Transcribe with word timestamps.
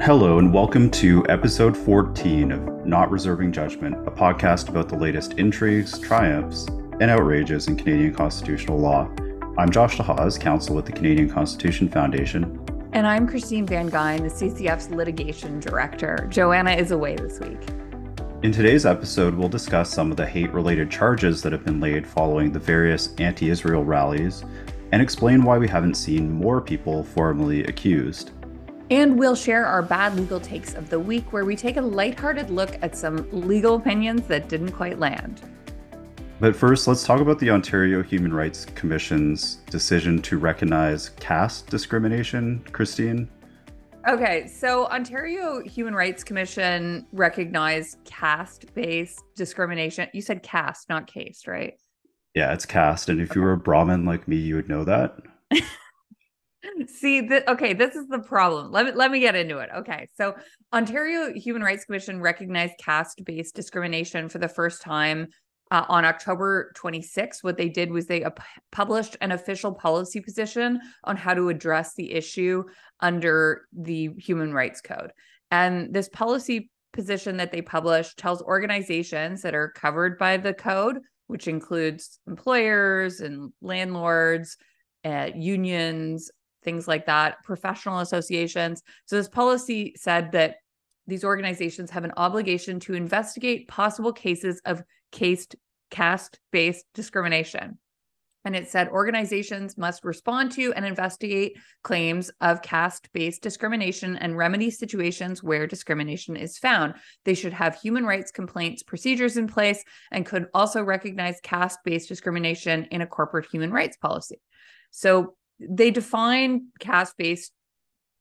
Hello, 0.00 0.38
and 0.38 0.54
welcome 0.54 0.92
to 0.92 1.26
episode 1.28 1.76
14 1.76 2.52
of 2.52 2.86
Not 2.86 3.10
Reserving 3.10 3.50
Judgment, 3.50 3.96
a 4.06 4.10
podcast 4.12 4.68
about 4.68 4.88
the 4.88 4.94
latest 4.94 5.32
intrigues, 5.34 5.98
triumphs, 5.98 6.68
and 7.00 7.10
outrages 7.10 7.66
in 7.66 7.76
Canadian 7.76 8.14
constitutional 8.14 8.78
law. 8.78 9.10
I'm 9.58 9.70
Josh 9.72 9.96
Dehaas, 9.96 10.38
counsel 10.38 10.76
with 10.76 10.86
the 10.86 10.92
Canadian 10.92 11.28
Constitution 11.28 11.88
Foundation. 11.88 12.64
And 12.92 13.08
I'm 13.08 13.26
Christine 13.26 13.66
Van 13.66 13.90
Geyn, 13.90 14.18
the 14.18 14.46
CCF's 14.46 14.88
litigation 14.90 15.58
director. 15.58 16.28
Joanna 16.30 16.72
is 16.72 16.92
away 16.92 17.16
this 17.16 17.40
week. 17.40 17.60
In 18.44 18.52
today's 18.52 18.86
episode, 18.86 19.34
we'll 19.34 19.48
discuss 19.48 19.92
some 19.92 20.12
of 20.12 20.16
the 20.16 20.24
hate 20.24 20.52
related 20.52 20.92
charges 20.92 21.42
that 21.42 21.50
have 21.50 21.64
been 21.64 21.80
laid 21.80 22.06
following 22.06 22.52
the 22.52 22.60
various 22.60 23.12
anti 23.18 23.50
Israel 23.50 23.84
rallies 23.84 24.44
and 24.92 25.02
explain 25.02 25.42
why 25.42 25.58
we 25.58 25.66
haven't 25.66 25.94
seen 25.94 26.30
more 26.30 26.60
people 26.60 27.02
formally 27.02 27.64
accused. 27.64 28.30
And 28.90 29.18
we'll 29.18 29.34
share 29.34 29.66
our 29.66 29.82
bad 29.82 30.16
legal 30.16 30.40
takes 30.40 30.74
of 30.74 30.88
the 30.88 30.98
week, 30.98 31.32
where 31.32 31.44
we 31.44 31.56
take 31.56 31.76
a 31.76 31.82
lighthearted 31.82 32.48
look 32.48 32.76
at 32.82 32.96
some 32.96 33.28
legal 33.32 33.74
opinions 33.74 34.26
that 34.28 34.48
didn't 34.48 34.72
quite 34.72 34.98
land. 34.98 35.42
But 36.40 36.56
first, 36.56 36.86
let's 36.86 37.04
talk 37.04 37.20
about 37.20 37.38
the 37.38 37.50
Ontario 37.50 38.02
Human 38.02 38.32
Rights 38.32 38.64
Commission's 38.64 39.56
decision 39.70 40.22
to 40.22 40.38
recognize 40.38 41.10
caste 41.10 41.66
discrimination, 41.66 42.64
Christine. 42.72 43.28
Okay, 44.08 44.46
so 44.46 44.86
Ontario 44.86 45.60
Human 45.64 45.94
Rights 45.94 46.24
Commission 46.24 47.06
recognized 47.12 47.98
caste-based 48.04 49.22
discrimination. 49.36 50.08
You 50.14 50.22
said 50.22 50.42
caste, 50.42 50.88
not 50.88 51.06
caste, 51.06 51.46
right? 51.46 51.74
Yeah, 52.34 52.54
it's 52.54 52.64
caste, 52.64 53.10
and 53.10 53.20
if 53.20 53.34
you 53.34 53.42
were 53.42 53.52
a 53.52 53.58
Brahmin 53.58 54.06
like 54.06 54.26
me, 54.28 54.36
you 54.36 54.54
would 54.54 54.68
know 54.68 54.84
that. 54.84 55.18
See, 56.88 57.26
th- 57.26 57.44
okay, 57.46 57.72
this 57.72 57.94
is 57.94 58.08
the 58.08 58.18
problem. 58.18 58.72
Let 58.72 58.86
me 58.86 58.92
let 58.92 59.10
me 59.10 59.20
get 59.20 59.36
into 59.36 59.58
it. 59.58 59.70
Okay, 59.76 60.08
so 60.16 60.34
Ontario 60.72 61.32
Human 61.32 61.62
Rights 61.62 61.84
Commission 61.84 62.20
recognized 62.20 62.74
caste-based 62.82 63.54
discrimination 63.54 64.28
for 64.28 64.38
the 64.38 64.48
first 64.48 64.82
time 64.82 65.28
uh, 65.70 65.84
on 65.88 66.04
October 66.04 66.72
26. 66.74 67.44
What 67.44 67.56
they 67.56 67.68
did 67.68 67.92
was 67.92 68.06
they 68.06 68.24
published 68.72 69.16
an 69.20 69.30
official 69.30 69.72
policy 69.72 70.20
position 70.20 70.80
on 71.04 71.16
how 71.16 71.34
to 71.34 71.48
address 71.48 71.94
the 71.94 72.12
issue 72.12 72.64
under 73.00 73.66
the 73.72 74.10
Human 74.18 74.52
Rights 74.52 74.80
Code, 74.80 75.12
and 75.52 75.94
this 75.94 76.08
policy 76.08 76.70
position 76.92 77.36
that 77.36 77.52
they 77.52 77.62
published 77.62 78.18
tells 78.18 78.42
organizations 78.42 79.42
that 79.42 79.54
are 79.54 79.68
covered 79.68 80.18
by 80.18 80.38
the 80.38 80.54
code, 80.54 80.98
which 81.28 81.46
includes 81.46 82.18
employers 82.26 83.20
and 83.20 83.52
landlords. 83.62 84.56
Uh, 85.04 85.30
unions, 85.36 86.28
things 86.68 86.86
like 86.86 87.06
that, 87.06 87.42
professional 87.44 88.00
associations. 88.00 88.82
So 89.06 89.16
this 89.16 89.28
policy 89.28 89.94
said 89.96 90.32
that 90.32 90.56
these 91.06 91.24
organizations 91.24 91.90
have 91.92 92.04
an 92.04 92.12
obligation 92.18 92.78
to 92.80 92.92
investigate 92.92 93.68
possible 93.68 94.12
cases 94.12 94.60
of 94.66 94.82
caste 95.10 95.56
caste 95.90 96.38
based 96.52 96.84
discrimination. 96.92 97.78
And 98.44 98.54
it 98.54 98.68
said 98.68 98.88
organizations 98.88 99.78
must 99.78 100.04
respond 100.04 100.52
to 100.52 100.74
and 100.74 100.84
investigate 100.84 101.56
claims 101.82 102.30
of 102.42 102.60
caste 102.60 103.08
based 103.14 103.40
discrimination 103.40 104.18
and 104.18 104.36
remedy 104.36 104.70
situations 104.70 105.42
where 105.42 105.66
discrimination 105.66 106.36
is 106.36 106.58
found. 106.58 106.96
They 107.24 107.34
should 107.34 107.54
have 107.54 107.80
human 107.80 108.04
rights 108.04 108.30
complaints 108.30 108.82
procedures 108.82 109.38
in 109.38 109.46
place 109.46 109.82
and 110.12 110.26
could 110.26 110.48
also 110.52 110.82
recognize 110.82 111.40
caste 111.42 111.78
based 111.82 112.08
discrimination 112.08 112.84
in 112.90 113.00
a 113.00 113.06
corporate 113.06 113.46
human 113.50 113.72
rights 113.72 113.96
policy. 113.96 114.42
So 114.90 115.34
they 115.60 115.90
define 115.90 116.68
caste 116.78 117.14
based 117.16 117.52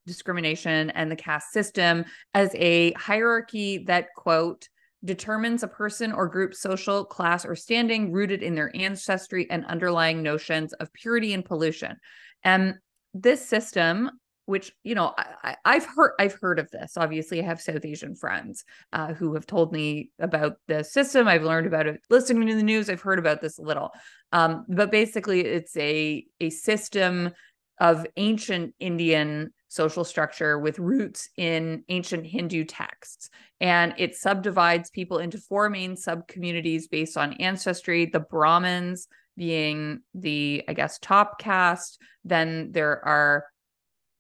discrimination 0.05 0.89
and 0.91 1.11
the 1.11 1.15
caste 1.15 1.51
system 1.51 2.05
as 2.33 2.55
a 2.55 2.93
hierarchy 2.93 3.79
that, 3.85 4.07
quote, 4.15 4.67
determines 5.03 5.61
a 5.61 5.67
person 5.67 6.11
or 6.11 6.27
group's 6.27 6.61
social 6.61 7.05
class 7.05 7.45
or 7.45 7.55
standing 7.55 8.11
rooted 8.11 8.41
in 8.41 8.55
their 8.55 8.75
ancestry 8.75 9.47
and 9.49 9.65
underlying 9.65 10.23
notions 10.23 10.73
of 10.73 10.91
purity 10.93 11.33
and 11.33 11.45
pollution. 11.45 11.97
And 12.43 12.75
this 13.13 13.45
system 13.45 14.09
which 14.47 14.71
you 14.83 14.95
know 14.95 15.13
I, 15.43 15.55
have 15.65 15.85
heard 15.85 16.13
I've 16.19 16.37
heard 16.41 16.57
of 16.57 16.71
this. 16.71 16.93
Obviously, 16.95 17.41
I 17.41 17.45
have 17.45 17.61
South 17.61 17.83
Asian 17.83 18.15
friends 18.15 18.63
uh, 18.93 19.13
who 19.13 19.33
have 19.33 19.45
told 19.45 19.73
me 19.73 20.09
about 20.19 20.53
the 20.67 20.83
system. 20.83 21.27
I've 21.27 21.43
learned 21.43 21.67
about 21.67 21.85
it 21.85 21.99
listening 22.09 22.47
to 22.47 22.55
the 22.55 22.63
news. 22.63 22.89
I've 22.89 23.01
heard 23.01 23.19
about 23.19 23.41
this 23.41 23.59
a 23.59 23.61
little, 23.61 23.91
um, 24.31 24.65
but 24.69 24.89
basically, 24.89 25.41
it's 25.41 25.75
a 25.75 26.25
a 26.39 26.49
system 26.49 27.31
of 27.79 28.07
ancient 28.15 28.73
Indian 28.79 29.51
social 29.67 30.05
structure 30.05 30.57
with 30.57 30.79
roots 30.79 31.29
in 31.35 31.83
ancient 31.89 32.25
Hindu 32.25 32.63
texts, 32.63 33.29
and 33.59 33.93
it 33.97 34.15
subdivides 34.15 34.89
people 34.89 35.17
into 35.17 35.37
four 35.37 35.69
main 35.69 35.97
sub 35.97 36.25
communities 36.29 36.87
based 36.87 37.17
on 37.17 37.33
ancestry. 37.33 38.05
The 38.05 38.21
Brahmins 38.21 39.09
being 39.35 39.99
the 40.13 40.63
I 40.69 40.73
guess 40.73 40.99
top 40.99 41.37
caste. 41.37 42.01
Then 42.23 42.71
there 42.71 43.05
are 43.05 43.45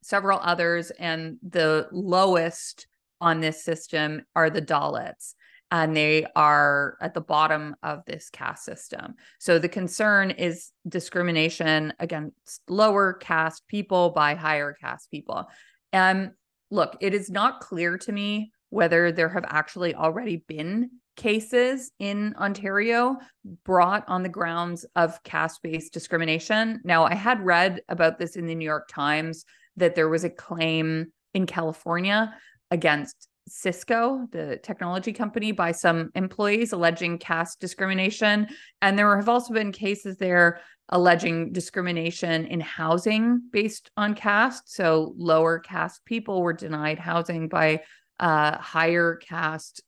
several 0.07 0.39
others, 0.41 0.89
and 0.91 1.37
the 1.47 1.87
lowest 1.91 2.87
on 3.19 3.41
this 3.41 3.63
system 3.63 4.21
are 4.35 4.49
the 4.49 4.61
Dalits. 4.61 5.33
And 5.69 5.97
they 5.97 6.25
are 6.33 6.97
at 7.01 7.13
the 7.13 7.19
bottom 7.19 7.75
of 7.83 8.05
this 8.05 8.29
caste 8.29 8.63
system. 8.63 9.15
So 9.37 9.59
the 9.59 9.67
concern 9.67 10.31
is 10.31 10.71
discrimination 10.87 11.91
against 11.99 12.61
lower 12.69 13.13
caste 13.13 13.67
people 13.67 14.11
by 14.11 14.35
higher 14.35 14.71
caste 14.79 15.11
people. 15.11 15.49
And 15.91 16.31
look, 16.71 16.95
it 17.01 17.13
is 17.13 17.29
not 17.29 17.59
clear 17.59 17.97
to 17.97 18.11
me 18.13 18.53
whether 18.69 19.11
there 19.11 19.27
have 19.27 19.45
actually 19.49 19.93
already 19.93 20.37
been 20.47 20.89
cases 21.17 21.91
in 21.99 22.33
Ontario 22.37 23.17
brought 23.65 24.05
on 24.07 24.23
the 24.23 24.29
grounds 24.29 24.85
of 24.95 25.21
caste 25.23 25.61
based 25.63 25.91
discrimination. 25.91 26.79
Now, 26.85 27.03
I 27.03 27.15
had 27.15 27.45
read 27.45 27.81
about 27.89 28.19
this 28.19 28.37
in 28.37 28.45
the 28.45 28.55
New 28.55 28.65
York 28.65 28.87
Times 28.87 29.43
that 29.77 29.95
there 29.95 30.09
was 30.09 30.23
a 30.23 30.29
claim 30.29 31.11
in 31.33 31.45
California 31.45 32.33
against 32.71 33.27
Cisco, 33.47 34.27
the 34.31 34.59
technology 34.61 35.13
company, 35.13 35.51
by 35.51 35.71
some 35.71 36.11
employees 36.15 36.73
alleging 36.73 37.17
caste 37.17 37.59
discrimination. 37.59 38.47
And 38.81 38.97
there 38.97 39.15
have 39.15 39.29
also 39.29 39.53
been 39.53 39.71
cases 39.71 40.17
there 40.17 40.59
alleging 40.89 41.51
discrimination 41.51 42.45
in 42.45 42.59
housing 42.59 43.41
based 43.51 43.89
on 43.97 44.15
caste. 44.15 44.73
So 44.73 45.13
lower 45.17 45.59
caste 45.59 46.03
people 46.05 46.41
were 46.41 46.53
denied 46.53 46.99
housing 46.99 47.47
by 47.47 47.83
uh, 48.19 48.57
higher 48.57 49.15
caste 49.15 49.81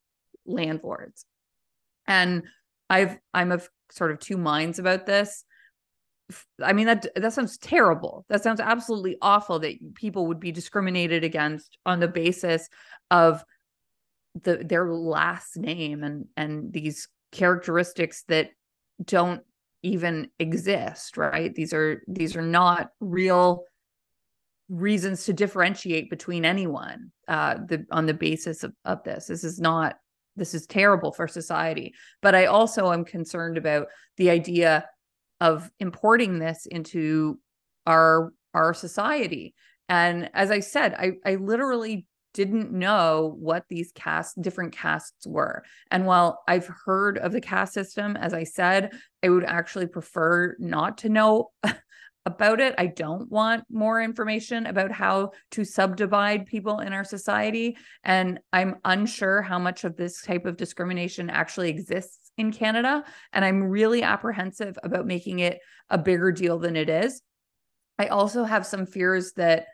landlords. 0.45 1.25
And 2.07 2.43
I've 2.89 3.17
I'm 3.33 3.51
of 3.51 3.69
sort 3.91 4.11
of 4.11 4.19
two 4.19 4.37
minds 4.37 4.79
about 4.79 5.05
this. 5.05 5.43
I 6.61 6.73
mean 6.73 6.85
that 6.85 7.07
that 7.15 7.33
sounds 7.33 7.57
terrible. 7.57 8.25
That 8.29 8.43
sounds 8.43 8.59
absolutely 8.59 9.17
awful 9.21 9.59
that 9.59 9.95
people 9.95 10.27
would 10.27 10.39
be 10.39 10.51
discriminated 10.51 11.23
against 11.23 11.77
on 11.85 11.99
the 11.99 12.07
basis 12.07 12.69
of 13.09 13.43
the 14.43 14.57
their 14.57 14.91
last 14.91 15.57
name 15.57 16.03
and 16.03 16.25
and 16.37 16.71
these 16.71 17.07
characteristics 17.31 18.23
that 18.27 18.51
don't 19.03 19.41
even 19.81 20.29
exist, 20.39 21.17
right? 21.17 21.53
These 21.53 21.73
are 21.73 22.03
these 22.07 22.35
are 22.35 22.41
not 22.41 22.91
real 22.99 23.63
reasons 24.67 25.25
to 25.25 25.33
differentiate 25.33 26.11
between 26.11 26.45
anyone 26.45 27.11
uh 27.27 27.55
the 27.55 27.87
on 27.89 28.05
the 28.05 28.13
basis 28.13 28.63
of, 28.63 28.73
of 28.85 29.03
this. 29.03 29.25
This 29.25 29.43
is 29.43 29.59
not 29.59 29.95
this 30.35 30.53
is 30.53 30.67
terrible 30.67 31.11
for 31.11 31.27
society. 31.27 31.93
But 32.21 32.35
I 32.35 32.45
also 32.45 32.91
am 32.91 33.03
concerned 33.03 33.57
about 33.57 33.87
the 34.17 34.29
idea 34.29 34.85
of 35.41 35.69
importing 35.79 36.39
this 36.39 36.65
into 36.65 37.39
our 37.85 38.33
our 38.53 38.73
society. 38.73 39.53
And 39.87 40.29
as 40.33 40.51
i 40.51 40.59
said 40.59 40.93
i 40.93 41.11
i 41.25 41.35
literally 41.35 42.05
didn't 42.33 42.71
know 42.71 43.35
what 43.39 43.65
these 43.69 43.91
caste 43.91 44.39
different 44.39 44.71
castes 44.71 45.25
were. 45.25 45.63
And 45.91 46.05
while 46.05 46.41
i've 46.47 46.69
heard 46.85 47.17
of 47.17 47.31
the 47.31 47.41
caste 47.41 47.73
system 47.73 48.15
as 48.15 48.33
i 48.33 48.43
said 48.43 48.91
i 49.23 49.29
would 49.29 49.45
actually 49.45 49.87
prefer 49.87 50.55
not 50.59 50.99
to 50.99 51.09
know 51.09 51.51
about 52.25 52.59
it. 52.59 52.75
I 52.77 52.87
don't 52.87 53.31
want 53.31 53.63
more 53.71 54.01
information 54.01 54.65
about 54.67 54.91
how 54.91 55.31
to 55.51 55.63
subdivide 55.63 56.45
people 56.45 56.79
in 56.79 56.93
our 56.93 57.03
society. 57.03 57.77
And 58.03 58.39
i'm 58.53 58.75
unsure 58.85 59.41
how 59.41 59.57
much 59.57 59.83
of 59.83 59.95
this 59.95 60.21
type 60.21 60.45
of 60.45 60.57
discrimination 60.57 61.29
actually 61.29 61.69
exists 61.69 62.28
in 62.37 62.51
Canada. 62.51 63.03
And 63.33 63.43
I'm 63.43 63.63
really 63.63 64.03
apprehensive 64.03 64.77
about 64.83 65.05
making 65.05 65.39
it 65.39 65.59
a 65.89 65.97
bigger 65.97 66.31
deal 66.31 66.59
than 66.59 66.75
it 66.75 66.89
is. 66.89 67.21
I 67.97 68.07
also 68.07 68.43
have 68.43 68.65
some 68.65 68.85
fears 68.85 69.33
that, 69.33 69.67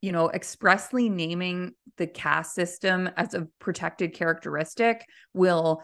you 0.00 0.12
know, 0.12 0.30
expressly 0.30 1.08
naming 1.08 1.74
the 1.96 2.06
caste 2.06 2.54
system 2.54 3.10
as 3.16 3.34
a 3.34 3.48
protected 3.58 4.14
characteristic 4.14 5.04
will 5.34 5.82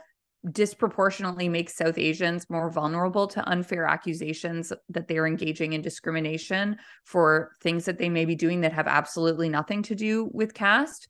disproportionately 0.52 1.48
make 1.48 1.68
South 1.68 1.98
Asians 1.98 2.48
more 2.48 2.70
vulnerable 2.70 3.26
to 3.26 3.48
unfair 3.48 3.84
accusations 3.84 4.72
that 4.88 5.08
they 5.08 5.18
are 5.18 5.26
engaging 5.26 5.72
in 5.72 5.82
discrimination 5.82 6.76
for 7.04 7.50
things 7.60 7.84
that 7.86 7.98
they 7.98 8.08
may 8.08 8.24
be 8.24 8.36
doing 8.36 8.60
that 8.60 8.72
have 8.72 8.86
absolutely 8.86 9.48
nothing 9.48 9.82
to 9.82 9.96
do 9.96 10.30
with 10.32 10.54
caste. 10.54 11.08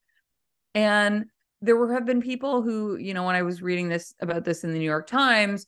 And 0.74 1.26
there 1.60 1.76
were, 1.76 1.93
have 1.93 2.06
been 2.06 2.22
people 2.22 2.62
who, 2.62 2.96
you 2.96 3.14
know, 3.14 3.25
when 3.25 3.34
I 3.34 3.43
was 3.43 3.62
reading 3.62 3.88
this 3.88 4.14
about 4.20 4.44
this 4.44 4.64
in 4.64 4.72
the 4.72 4.78
New 4.78 4.84
York 4.84 5.06
Times, 5.06 5.66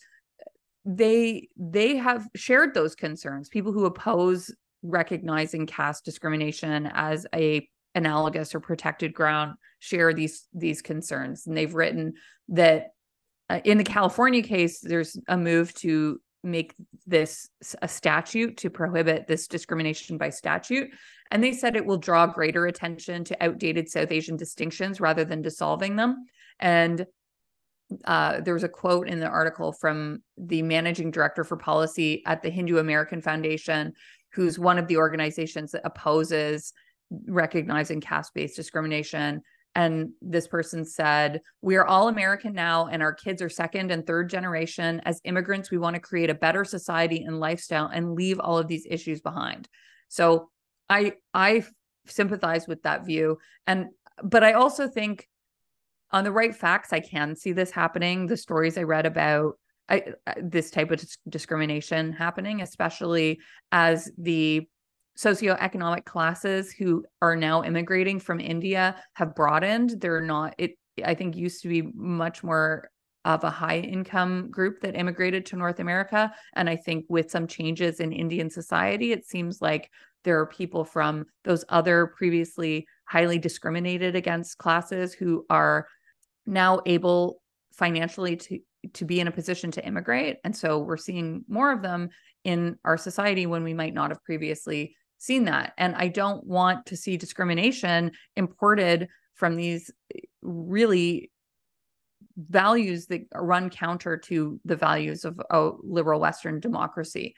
they 0.85 1.49
they 1.57 1.97
have 1.97 2.27
shared 2.35 2.75
those 2.75 2.95
concerns. 2.95 3.49
People 3.49 3.73
who 3.73 3.85
oppose 3.85 4.55
recognizing 4.83 5.67
caste 5.67 6.05
discrimination 6.05 6.91
as 6.95 7.27
a 7.35 7.69
analogous 7.95 8.55
or 8.55 8.61
protected 8.61 9.13
ground 9.13 9.55
share 9.81 10.15
these 10.15 10.47
these 10.55 10.81
concerns 10.81 11.47
and 11.47 11.57
they've 11.57 11.75
written 11.75 12.15
that 12.49 12.89
uh, 13.49 13.61
in 13.65 13.79
the 13.79 13.85
California 13.85 14.43
case 14.43 14.81
there's 14.81 15.19
a 15.29 15.37
move 15.37 15.75
to 15.75 16.21
make 16.43 16.75
this 17.07 17.49
a 17.83 17.89
statute 17.89 18.57
to 18.57 18.71
prohibit 18.71 19.27
this 19.27 19.47
discrimination 19.47 20.17
by 20.17 20.31
statute 20.31 20.91
and 21.31 21.45
they 21.45 21.53
said 21.53 21.77
it 21.77 21.85
will 21.85 21.99
draw 21.99 22.27
greater 22.27 22.67
attention 22.67 23.25
to 23.25 23.45
outdated 23.45 23.89
south 23.89 24.11
asian 24.11 24.37
distinctions 24.37 25.01
rather 25.01 25.25
than 25.25 25.43
dissolving 25.43 25.97
them 25.97 26.25
and 26.59 27.07
uh, 28.05 28.41
there 28.41 28.55
was 28.55 28.63
a 28.63 28.69
quote 28.69 29.09
in 29.09 29.19
the 29.19 29.27
article 29.27 29.73
from 29.73 30.23
the 30.39 30.63
managing 30.63 31.11
director 31.11 31.45
for 31.45 31.57
policy 31.57 32.23
at 32.27 32.43
the 32.43 32.51
hindu 32.51 32.79
american 32.79 33.21
foundation 33.21 33.93
who's 34.33 34.59
one 34.59 34.79
of 34.79 34.87
the 34.87 34.97
organizations 34.97 35.73
that 35.73 35.83
opposes 35.85 36.73
recognizing 37.27 38.01
caste 38.01 38.33
based 38.35 38.57
discrimination. 38.57 39.43
And 39.75 40.11
this 40.21 40.49
person 40.49 40.85
said, 40.85 41.43
We 41.63 41.77
are 41.77 41.87
all 41.87 42.09
American 42.09 42.53
now, 42.53 42.87
and 42.87 43.03
our 43.03 43.13
kids 43.13 43.41
are 43.41 43.49
second 43.49 43.91
and 43.91 44.07
third 44.07 44.29
generation. 44.29 45.01
As 45.05 45.21
immigrants, 45.25 45.71
we 45.71 45.79
want 45.79 45.95
to 45.95 46.01
create 46.01 46.31
a 46.31 46.35
better 46.35 46.65
society 46.65 47.23
and 47.23 47.39
lifestyle 47.39 47.87
and 47.87 48.15
leave 48.15 48.41
all 48.41 48.59
of 48.59 48.69
these 48.69 48.87
issues 48.89 49.21
behind. 49.21 49.69
So 50.09 50.51
I 50.89 51.15
I 51.33 51.65
sympathize 52.07 52.67
with 52.67 52.83
that 52.83 53.07
view. 53.07 53.39
And 53.67 53.87
but 54.23 54.43
I 54.43 54.55
also 54.55 54.89
think 54.89 55.29
on 56.11 56.25
the 56.25 56.33
right 56.33 56.55
facts, 56.55 56.93
I 56.93 57.01
can 57.01 57.37
see 57.37 57.53
this 57.53 57.71
happening. 57.71 58.27
The 58.27 58.37
stories 58.37 58.77
I 58.77 58.83
read 58.83 59.07
about 59.07 59.59
I, 59.89 60.05
this 60.41 60.71
type 60.71 60.91
of 60.91 61.05
discrimination 61.29 62.13
happening, 62.13 62.63
especially 62.63 63.41
as 63.73 64.11
the 64.19 64.69
socioeconomic 65.21 66.05
classes 66.07 66.73
who 66.73 67.05
are 67.21 67.37
now 67.37 67.63
immigrating 67.63 68.19
from 68.19 68.41
India 68.41 68.97
have 69.15 69.35
broadened. 69.35 70.01
They're 70.01 70.23
not, 70.23 70.55
it, 70.57 70.73
I 71.05 71.15
think, 71.15 71.37
used 71.37 71.63
to 71.63 71.69
be 71.69 71.83
much 71.95 72.43
more 72.43 72.89
of 73.27 73.45
a 73.45 73.51
high 73.51 73.81
income 73.81 74.51
group 74.51 74.81
that 74.81 74.97
immigrated 74.97 75.45
to 75.45 75.57
North 75.57 75.79
America. 75.79 76.33
And 76.55 76.71
I 76.71 76.77
think 76.77 77.05
with 77.11 77.31
some 77.31 77.47
changes 77.47 78.01
in 78.01 78.13
Indian 78.13 78.49
society, 78.49 79.13
it 79.13 79.27
seems 79.27 79.61
like 79.61 79.91
there 80.25 80.41
are 80.41 80.47
people 80.47 80.85
from 80.85 81.27
those 81.45 81.65
other 81.69 82.15
previously 82.17 82.87
highly 83.05 83.39
discriminated 83.39 84.17
against 84.17 84.57
classes 84.57 85.13
who 85.13 85.45
are 85.51 85.87
now 86.47 86.81
able 86.87 87.43
financially 87.73 88.37
to 88.37 88.59
to 88.95 89.05
be 89.05 89.21
in 89.21 89.29
a 89.29 89.33
position 89.33 89.71
to 89.71 89.87
immigrate 89.87 90.39
and 90.43 90.57
so 90.57 90.79
we're 90.79 90.97
seeing 90.97 91.45
more 91.49 91.71
of 91.71 91.83
them 91.83 92.09
in 92.45 92.79
our 92.83 92.97
society 92.97 93.45
when 93.45 93.63
we 93.63 93.75
might 93.75 93.93
not 93.93 94.11
have 94.11 94.25
previously 94.25 94.97
seen 95.21 95.45
that. 95.45 95.75
And 95.79 95.95
I 95.95 96.09
don't 96.09 96.45
want 96.45 96.87
to 96.87 96.97
see 96.97 97.17
discrimination 97.17 98.13
imported 98.37 99.09
from 99.35 99.55
these 99.55 99.91
really 100.43 101.31
values 102.37 103.07
that 103.07 103.23
run 103.35 103.69
counter 103.69 104.17
to 104.17 104.59
the 104.65 104.77
values 104.77 105.25
of 105.27 105.41
a 105.51 105.71
liberal 105.83 106.21
Western 106.21 106.59
democracy. 106.59 107.35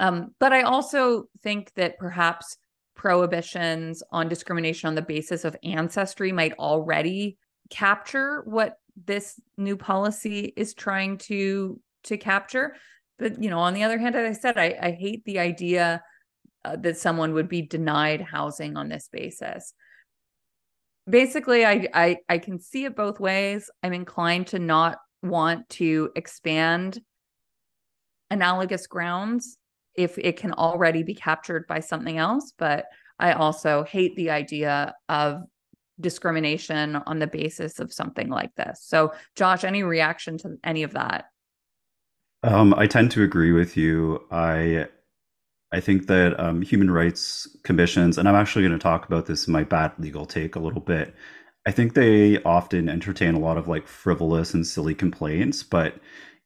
Um, 0.00 0.34
but 0.40 0.52
I 0.52 0.62
also 0.62 1.28
think 1.42 1.72
that 1.76 1.98
perhaps 1.98 2.56
prohibitions 2.96 4.02
on 4.10 4.28
discrimination 4.28 4.88
on 4.88 4.96
the 4.96 5.02
basis 5.02 5.44
of 5.44 5.56
ancestry 5.62 6.32
might 6.32 6.52
already 6.54 7.38
capture 7.70 8.42
what 8.44 8.78
this 9.06 9.40
new 9.56 9.76
policy 9.76 10.52
is 10.56 10.74
trying 10.74 11.18
to 11.18 11.80
to 12.04 12.16
capture 12.16 12.76
but 13.18 13.42
you 13.42 13.50
know 13.50 13.58
on 13.58 13.74
the 13.74 13.82
other 13.82 13.98
hand 13.98 14.14
as 14.14 14.36
i 14.36 14.40
said 14.40 14.56
i, 14.56 14.76
I 14.80 14.90
hate 14.92 15.24
the 15.24 15.40
idea 15.40 16.02
uh, 16.64 16.76
that 16.76 16.98
someone 16.98 17.34
would 17.34 17.48
be 17.48 17.62
denied 17.62 18.20
housing 18.20 18.76
on 18.76 18.88
this 18.88 19.08
basis. 19.12 19.74
Basically, 21.08 21.66
I, 21.66 21.88
I 21.92 22.16
I 22.28 22.38
can 22.38 22.58
see 22.58 22.84
it 22.84 22.96
both 22.96 23.20
ways. 23.20 23.70
I'm 23.82 23.92
inclined 23.92 24.48
to 24.48 24.58
not 24.58 24.98
want 25.22 25.68
to 25.70 26.10
expand 26.16 27.00
analogous 28.30 28.86
grounds 28.86 29.58
if 29.94 30.18
it 30.18 30.36
can 30.36 30.52
already 30.52 31.02
be 31.02 31.14
captured 31.14 31.66
by 31.66 31.80
something 31.80 32.18
else, 32.18 32.52
but 32.58 32.86
I 33.18 33.32
also 33.32 33.84
hate 33.84 34.16
the 34.16 34.30
idea 34.30 34.94
of 35.08 35.42
discrimination 36.00 36.96
on 36.96 37.18
the 37.18 37.26
basis 37.26 37.78
of 37.78 37.92
something 37.92 38.28
like 38.28 38.54
this. 38.56 38.80
So, 38.82 39.12
Josh, 39.36 39.62
any 39.64 39.82
reaction 39.82 40.38
to 40.38 40.56
any 40.64 40.82
of 40.82 40.94
that? 40.94 41.26
Um, 42.42 42.74
I 42.76 42.86
tend 42.86 43.10
to 43.12 43.22
agree 43.22 43.52
with 43.52 43.76
you. 43.76 44.26
I 44.30 44.88
I 45.74 45.80
think 45.80 46.06
that 46.06 46.38
um, 46.38 46.62
human 46.62 46.88
rights 46.88 47.48
commissions, 47.64 48.16
and 48.16 48.28
I'm 48.28 48.36
actually 48.36 48.62
going 48.62 48.78
to 48.78 48.82
talk 48.82 49.06
about 49.06 49.26
this 49.26 49.48
in 49.48 49.52
my 49.52 49.64
bad 49.64 49.92
legal 49.98 50.24
take 50.24 50.54
a 50.54 50.60
little 50.60 50.80
bit. 50.80 51.12
I 51.66 51.72
think 51.72 51.94
they 51.94 52.40
often 52.44 52.88
entertain 52.88 53.34
a 53.34 53.40
lot 53.40 53.58
of 53.58 53.66
like 53.66 53.88
frivolous 53.88 54.54
and 54.54 54.64
silly 54.64 54.94
complaints, 54.94 55.64
but 55.64 55.96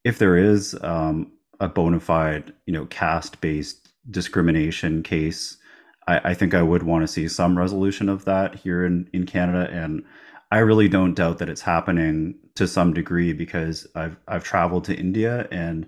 if 0.03 0.19
there 0.19 0.39
is 0.39 0.75
um, 0.83 1.31
a 1.61 1.69
bona 1.69 2.01
fide, 2.01 2.55
you 2.65 2.73
know, 2.73 2.87
caste-based 2.87 3.91
discrimination 4.11 5.03
case, 5.03 5.59
I, 6.07 6.31
I 6.31 6.35
think 6.35 6.55
I 6.55 6.63
would 6.63 6.85
want 6.85 7.03
to 7.03 7.13
see 7.13 7.29
some 7.29 7.59
resolution 7.59 8.09
of 8.09 8.25
that 8.25 8.55
here 8.55 8.83
in 8.87 9.11
in 9.13 9.27
Canada, 9.27 9.69
and 9.71 10.05
I 10.51 10.61
really 10.61 10.89
don't 10.89 11.13
doubt 11.13 11.37
that 11.39 11.51
it's 11.51 11.61
happening 11.61 12.35
to 12.55 12.67
some 12.67 12.95
degree 12.95 13.35
because 13.35 13.87
I've 13.95 14.17
I've 14.27 14.45
traveled 14.45 14.85
to 14.85 14.97
India 14.97 15.47
and 15.51 15.87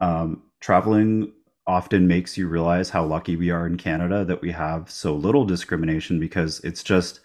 um, 0.00 0.42
traveling 0.58 1.32
often 1.66 2.08
makes 2.08 2.36
you 2.36 2.48
realize 2.48 2.90
how 2.90 3.04
lucky 3.04 3.36
we 3.36 3.50
are 3.50 3.66
in 3.66 3.76
Canada 3.76 4.24
that 4.24 4.42
we 4.42 4.50
have 4.50 4.90
so 4.90 5.14
little 5.14 5.44
discrimination 5.44 6.18
because 6.18 6.60
it's 6.60 6.82
just 6.82 7.20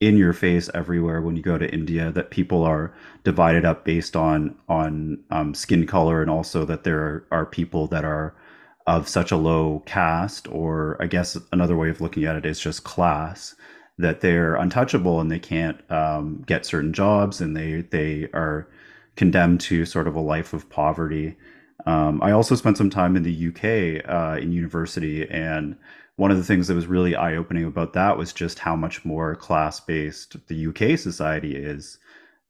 in 0.00 0.16
your 0.16 0.32
face 0.32 0.68
everywhere 0.74 1.20
when 1.20 1.36
you 1.36 1.42
go 1.42 1.56
to 1.56 1.72
India 1.72 2.10
that 2.10 2.30
people 2.30 2.64
are 2.64 2.92
divided 3.22 3.64
up 3.64 3.84
based 3.84 4.16
on 4.16 4.56
on 4.68 5.22
um, 5.30 5.54
skin 5.54 5.86
color 5.86 6.22
and 6.22 6.30
also 6.30 6.64
that 6.64 6.84
there 6.84 7.00
are, 7.00 7.26
are 7.30 7.46
people 7.46 7.86
that 7.86 8.04
are 8.04 8.34
of 8.86 9.08
such 9.08 9.30
a 9.30 9.36
low 9.36 9.80
caste 9.86 10.48
or 10.50 10.96
I 11.00 11.06
guess 11.06 11.38
another 11.52 11.76
way 11.76 11.88
of 11.88 12.00
looking 12.00 12.24
at 12.24 12.34
it 12.34 12.46
is 12.46 12.58
just 12.58 12.82
class 12.84 13.54
that 13.98 14.20
they're 14.22 14.56
untouchable 14.56 15.20
and 15.20 15.30
they 15.30 15.38
can't 15.38 15.78
um, 15.90 16.42
get 16.46 16.66
certain 16.66 16.92
jobs 16.92 17.40
and 17.40 17.56
they 17.56 17.82
they 17.82 18.28
are 18.34 18.66
condemned 19.16 19.60
to 19.60 19.84
sort 19.84 20.08
of 20.08 20.16
a 20.16 20.20
life 20.20 20.52
of 20.52 20.68
poverty 20.68 21.36
um, 21.86 22.22
I 22.22 22.32
also 22.32 22.54
spent 22.54 22.76
some 22.76 22.90
time 22.90 23.16
in 23.16 23.22
the 23.22 23.48
UK 23.48 24.08
uh, 24.08 24.40
in 24.40 24.52
university, 24.52 25.28
and 25.28 25.76
one 26.16 26.30
of 26.30 26.36
the 26.36 26.44
things 26.44 26.68
that 26.68 26.74
was 26.74 26.86
really 26.86 27.16
eye 27.16 27.36
opening 27.36 27.64
about 27.64 27.94
that 27.94 28.16
was 28.16 28.32
just 28.32 28.60
how 28.60 28.76
much 28.76 29.04
more 29.04 29.34
class 29.34 29.80
based 29.80 30.36
the 30.46 30.66
UK 30.66 30.98
society 30.98 31.56
is 31.56 31.98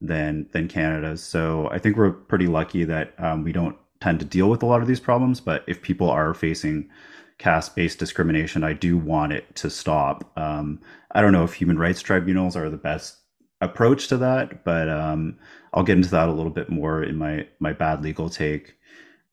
than 0.01 0.47
than 0.53 0.69
Canada. 0.69 1.17
So 1.17 1.69
I 1.71 1.79
think 1.79 1.97
we're 1.97 2.11
pretty 2.11 2.49
lucky 2.49 2.85
that 2.85 3.15
um, 3.19 3.45
we 3.45 3.53
don't 3.53 3.77
tend 4.01 4.19
to 4.21 4.27
deal 4.27 4.51
with 4.51 4.63
a 4.63 4.67
lot 4.67 4.83
of 4.83 4.89
these 4.89 5.01
problems. 5.01 5.41
But 5.41 5.65
if 5.67 5.81
people 5.81 6.11
are 6.11 6.35
facing 6.35 6.91
caste 7.39 7.75
based 7.77 7.99
discrimination, 7.99 8.65
I 8.65 8.73
do 8.73 8.99
want 8.99 9.33
it 9.33 9.55
to 9.57 9.71
stop. 9.71 10.31
Um, 10.37 10.81
I 11.13 11.21
don't 11.21 11.33
know 11.33 11.45
if 11.45 11.55
human 11.55 11.79
rights 11.79 12.03
tribunals 12.03 12.57
are 12.57 12.69
the 12.69 12.77
best 12.77 13.17
approach 13.61 14.09
to 14.09 14.17
that, 14.19 14.65
but 14.65 14.89
um, 14.89 15.39
I'll 15.73 15.85
get 15.85 15.97
into 15.97 16.11
that 16.11 16.29
a 16.29 16.33
little 16.33 16.51
bit 16.51 16.69
more 16.69 17.03
in 17.03 17.17
my 17.17 17.47
my 17.61 17.73
bad 17.73 18.03
legal 18.03 18.29
take. 18.29 18.75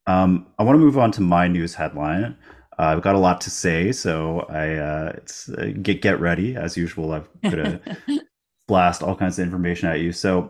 Um, 0.10 0.48
I 0.58 0.64
want 0.64 0.76
to 0.76 0.80
move 0.80 0.98
on 0.98 1.12
to 1.14 1.22
my 1.22 1.48
news 1.48 1.76
headline. 1.76 2.36
Uh, 2.80 2.94
I've 2.96 3.04
got 3.04 3.14
a 3.14 3.20
lot 3.20 3.42
to 3.42 3.52
say, 3.52 3.92
so 3.92 4.40
I 4.50 4.74
uh, 4.74 5.12
it's 5.18 5.50
uh, 5.50 5.72
get 5.84 6.02
get 6.02 6.20
ready 6.20 6.56
as 6.56 6.76
usual. 6.76 7.14
I'm 7.14 7.28
gonna 7.44 7.80
blast 8.68 9.04
all 9.04 9.16
kinds 9.16 9.38
of 9.38 9.46
information 9.46 9.88
at 9.88 10.00
you. 10.00 10.12
So 10.12 10.50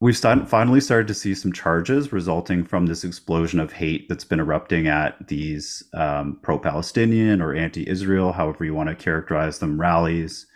we've 0.00 0.16
start, 0.16 0.48
finally 0.48 0.80
started 0.80 1.06
to 1.08 1.14
see 1.14 1.34
some 1.34 1.52
charges 1.52 2.14
resulting 2.14 2.64
from 2.64 2.86
this 2.86 3.04
explosion 3.04 3.60
of 3.60 3.72
hate 3.72 4.08
that's 4.08 4.24
been 4.24 4.40
erupting 4.40 4.88
at 4.88 5.28
these 5.28 5.82
um, 5.92 6.38
pro-Palestinian 6.42 7.42
or 7.42 7.54
anti-Israel, 7.54 8.32
however 8.32 8.64
you 8.64 8.72
want 8.72 8.88
to 8.88 8.94
characterize 8.94 9.58
them, 9.58 9.78
rallies. 9.78 10.46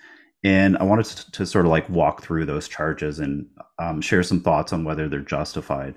And 0.42 0.78
I 0.78 0.84
wanted 0.84 1.04
to, 1.06 1.30
to 1.32 1.46
sort 1.46 1.66
of 1.66 1.70
like 1.70 1.88
walk 1.90 2.22
through 2.22 2.46
those 2.46 2.66
charges 2.66 3.18
and 3.18 3.46
um, 3.78 4.00
share 4.00 4.22
some 4.22 4.40
thoughts 4.40 4.72
on 4.72 4.84
whether 4.84 5.06
they're 5.06 5.20
justified. 5.20 5.96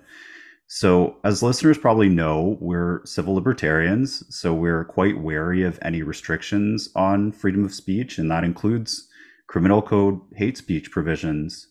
So, 0.71 1.17
as 1.23 1.41
listeners 1.41 1.79
probably 1.79 2.09
know, 2.09 2.55
we're 2.61 3.03
civil 3.03 3.33
libertarians, 3.33 4.23
so 4.29 4.53
we're 4.53 4.85
quite 4.85 5.19
wary 5.19 5.63
of 5.63 5.79
any 5.81 6.03
restrictions 6.03 6.89
on 6.95 7.31
freedom 7.31 7.65
of 7.65 7.73
speech, 7.73 8.19
and 8.19 8.29
that 8.29 8.43
includes 8.43 9.07
criminal 9.47 9.81
code 9.81 10.21
hate 10.35 10.59
speech 10.59 10.91
provisions. 10.91 11.67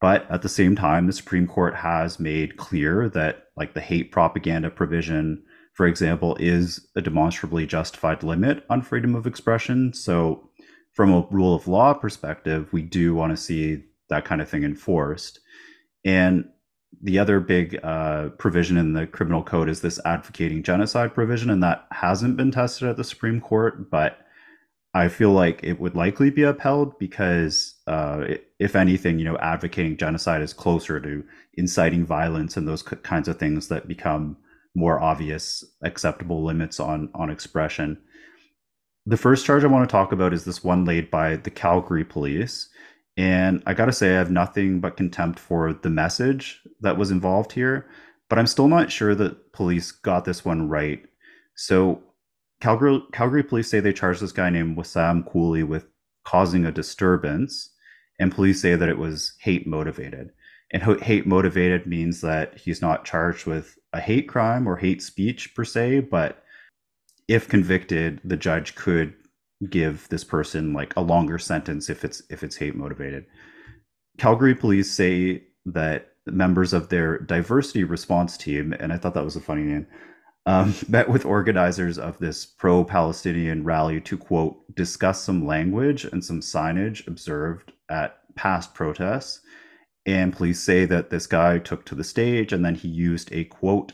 But 0.00 0.26
at 0.30 0.40
the 0.40 0.48
same 0.48 0.74
time, 0.74 1.06
the 1.06 1.12
Supreme 1.12 1.46
Court 1.46 1.74
has 1.76 2.18
made 2.18 2.56
clear 2.56 3.10
that, 3.10 3.48
like 3.58 3.74
the 3.74 3.82
hate 3.82 4.10
propaganda 4.10 4.70
provision, 4.70 5.42
for 5.74 5.86
example, 5.86 6.34
is 6.40 6.88
a 6.96 7.02
demonstrably 7.02 7.66
justified 7.66 8.22
limit 8.22 8.64
on 8.70 8.80
freedom 8.80 9.14
of 9.14 9.26
expression. 9.26 9.92
So, 9.92 10.48
from 10.92 11.12
a 11.12 11.26
rule 11.30 11.54
of 11.54 11.68
law 11.68 11.92
perspective, 11.92 12.72
we 12.72 12.80
do 12.80 13.14
want 13.14 13.32
to 13.32 13.36
see 13.36 13.84
that 14.08 14.24
kind 14.24 14.40
of 14.40 14.48
thing 14.48 14.64
enforced. 14.64 15.40
And 16.06 16.46
the 17.02 17.18
other 17.18 17.40
big 17.40 17.78
uh, 17.82 18.28
provision 18.30 18.76
in 18.76 18.92
the 18.92 19.06
criminal 19.06 19.42
code 19.42 19.68
is 19.68 19.80
this 19.80 20.00
advocating 20.04 20.62
genocide 20.62 21.14
provision, 21.14 21.50
and 21.50 21.62
that 21.62 21.86
hasn't 21.92 22.36
been 22.36 22.50
tested 22.50 22.88
at 22.88 22.96
the 22.96 23.04
Supreme 23.04 23.40
Court, 23.40 23.90
but 23.90 24.18
I 24.92 25.08
feel 25.08 25.30
like 25.30 25.60
it 25.62 25.78
would 25.78 25.94
likely 25.94 26.30
be 26.30 26.42
upheld 26.42 26.98
because, 26.98 27.76
uh, 27.86 28.24
if 28.58 28.74
anything, 28.74 29.18
you 29.18 29.24
know, 29.24 29.38
advocating 29.38 29.96
genocide 29.96 30.42
is 30.42 30.52
closer 30.52 30.98
to 31.00 31.24
inciting 31.54 32.04
violence 32.04 32.56
and 32.56 32.66
those 32.66 32.82
kinds 32.82 33.28
of 33.28 33.38
things 33.38 33.68
that 33.68 33.86
become 33.86 34.36
more 34.74 35.00
obvious 35.00 35.64
acceptable 35.82 36.44
limits 36.44 36.78
on 36.80 37.10
on 37.14 37.30
expression. 37.30 37.98
The 39.06 39.16
first 39.16 39.46
charge 39.46 39.64
I 39.64 39.68
want 39.68 39.88
to 39.88 39.92
talk 39.92 40.12
about 40.12 40.32
is 40.32 40.44
this 40.44 40.62
one 40.62 40.84
laid 40.84 41.10
by 41.10 41.36
the 41.36 41.50
Calgary 41.50 42.04
police. 42.04 42.68
And 43.20 43.62
I 43.66 43.74
got 43.74 43.84
to 43.84 43.92
say, 43.92 44.14
I 44.14 44.18
have 44.18 44.30
nothing 44.30 44.80
but 44.80 44.96
contempt 44.96 45.38
for 45.38 45.74
the 45.74 45.90
message 45.90 46.62
that 46.80 46.96
was 46.96 47.10
involved 47.10 47.52
here, 47.52 47.86
but 48.30 48.38
I'm 48.38 48.46
still 48.46 48.66
not 48.66 48.90
sure 48.90 49.14
that 49.14 49.52
police 49.52 49.92
got 49.92 50.24
this 50.24 50.42
one 50.42 50.70
right. 50.70 51.02
So, 51.54 52.02
Calgary, 52.62 53.02
Calgary 53.12 53.42
police 53.42 53.68
say 53.68 53.78
they 53.78 53.92
charged 53.92 54.22
this 54.22 54.32
guy 54.32 54.48
named 54.48 54.78
Wesam 54.78 55.30
Cooley 55.30 55.62
with 55.62 55.86
causing 56.24 56.64
a 56.64 56.72
disturbance, 56.72 57.68
and 58.18 58.34
police 58.34 58.62
say 58.62 58.74
that 58.74 58.88
it 58.88 58.96
was 58.96 59.34
hate 59.38 59.66
motivated. 59.66 60.30
And 60.72 60.82
hate 61.02 61.26
motivated 61.26 61.86
means 61.86 62.22
that 62.22 62.56
he's 62.56 62.80
not 62.80 63.04
charged 63.04 63.44
with 63.44 63.76
a 63.92 64.00
hate 64.00 64.30
crime 64.30 64.66
or 64.66 64.78
hate 64.78 65.02
speech 65.02 65.54
per 65.54 65.64
se, 65.66 66.00
but 66.10 66.42
if 67.28 67.48
convicted, 67.48 68.22
the 68.24 68.38
judge 68.38 68.76
could 68.76 69.12
give 69.68 70.08
this 70.08 70.24
person 70.24 70.72
like 70.72 70.94
a 70.96 71.02
longer 71.02 71.38
sentence 71.38 71.90
if 71.90 72.04
it's 72.04 72.22
if 72.30 72.42
it's 72.42 72.56
hate 72.56 72.74
motivated. 72.74 73.26
Calgary 74.18 74.54
police 74.54 74.90
say 74.90 75.44
that 75.66 76.08
members 76.26 76.72
of 76.72 76.88
their 76.88 77.18
diversity 77.18 77.84
response 77.84 78.36
team, 78.36 78.74
and 78.78 78.92
I 78.92 78.96
thought 78.96 79.14
that 79.14 79.24
was 79.24 79.36
a 79.36 79.40
funny 79.40 79.62
name, 79.62 79.86
um, 80.46 80.74
met 80.88 81.08
with 81.08 81.24
organizers 81.24 81.98
of 81.98 82.18
this 82.18 82.46
pro 82.46 82.84
Palestinian 82.84 83.64
rally 83.64 84.00
to 84.02 84.18
quote, 84.18 84.74
discuss 84.74 85.22
some 85.22 85.46
language 85.46 86.04
and 86.04 86.24
some 86.24 86.40
signage 86.40 87.06
observed 87.06 87.72
at 87.88 88.18
past 88.34 88.74
protests. 88.74 89.40
And 90.06 90.32
police 90.32 90.60
say 90.60 90.86
that 90.86 91.10
this 91.10 91.26
guy 91.26 91.58
took 91.58 91.84
to 91.86 91.94
the 91.94 92.04
stage 92.04 92.52
and 92.52 92.64
then 92.64 92.74
he 92.74 92.88
used 92.88 93.30
a 93.32 93.44
quote, 93.44 93.92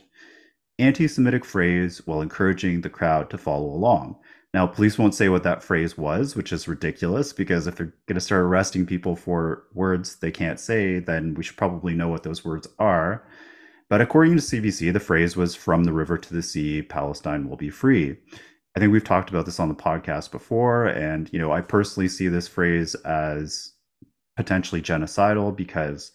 anti 0.79 1.09
Semitic 1.09 1.45
phrase 1.45 2.07
while 2.07 2.21
encouraging 2.21 2.81
the 2.81 2.91
crowd 2.91 3.29
to 3.31 3.39
follow 3.39 3.67
along. 3.67 4.17
Now, 4.55 4.67
police 4.67 4.99
won't 4.99 5.15
say 5.15 5.29
what 5.29 5.43
that 5.43 5.63
phrase 5.63 5.99
was, 5.99 6.35
which 6.35 6.53
is 6.53 6.69
ridiculous 6.69 7.33
because 7.33 7.67
if 7.67 7.77
they're 7.77 7.93
going 8.07 8.15
to 8.15 8.21
start 8.21 8.43
arresting 8.43 8.87
people 8.87 9.15
for 9.15 9.65
words 9.75 10.17
they 10.17 10.31
can't 10.31 10.59
say, 10.59 10.99
then 10.99 11.35
we 11.35 11.43
should 11.43 11.57
probably 11.57 11.95
know 11.95 12.09
what 12.09 12.23
those 12.23 12.45
words 12.45 12.67
are. 12.79 13.27
But 13.89 14.01
according 14.01 14.37
to 14.37 14.43
CBC, 14.43 14.93
the 14.93 15.01
phrase 15.01 15.37
was 15.37 15.55
from 15.55 15.85
the 15.85 15.93
river 15.93 16.19
to 16.19 16.35
the 16.35 16.43
sea, 16.43 16.83
Palestine 16.83 17.49
will 17.49 17.57
be 17.57 17.71
free. 17.71 18.17
I 18.77 18.81
think 18.81 18.93
we've 18.93 19.05
talked 19.05 19.31
about 19.31 19.47
this 19.47 19.61
on 19.61 19.69
the 19.69 19.75
podcast 19.75 20.31
before. 20.31 20.87
And, 20.87 21.31
you 21.33 21.39
know, 21.39 21.53
I 21.53 21.61
personally 21.61 22.09
see 22.09 22.29
this 22.29 22.49
phrase 22.49 22.95
as 22.97 23.73
potentially 24.37 24.83
genocidal 24.83 25.57
because 25.57 26.13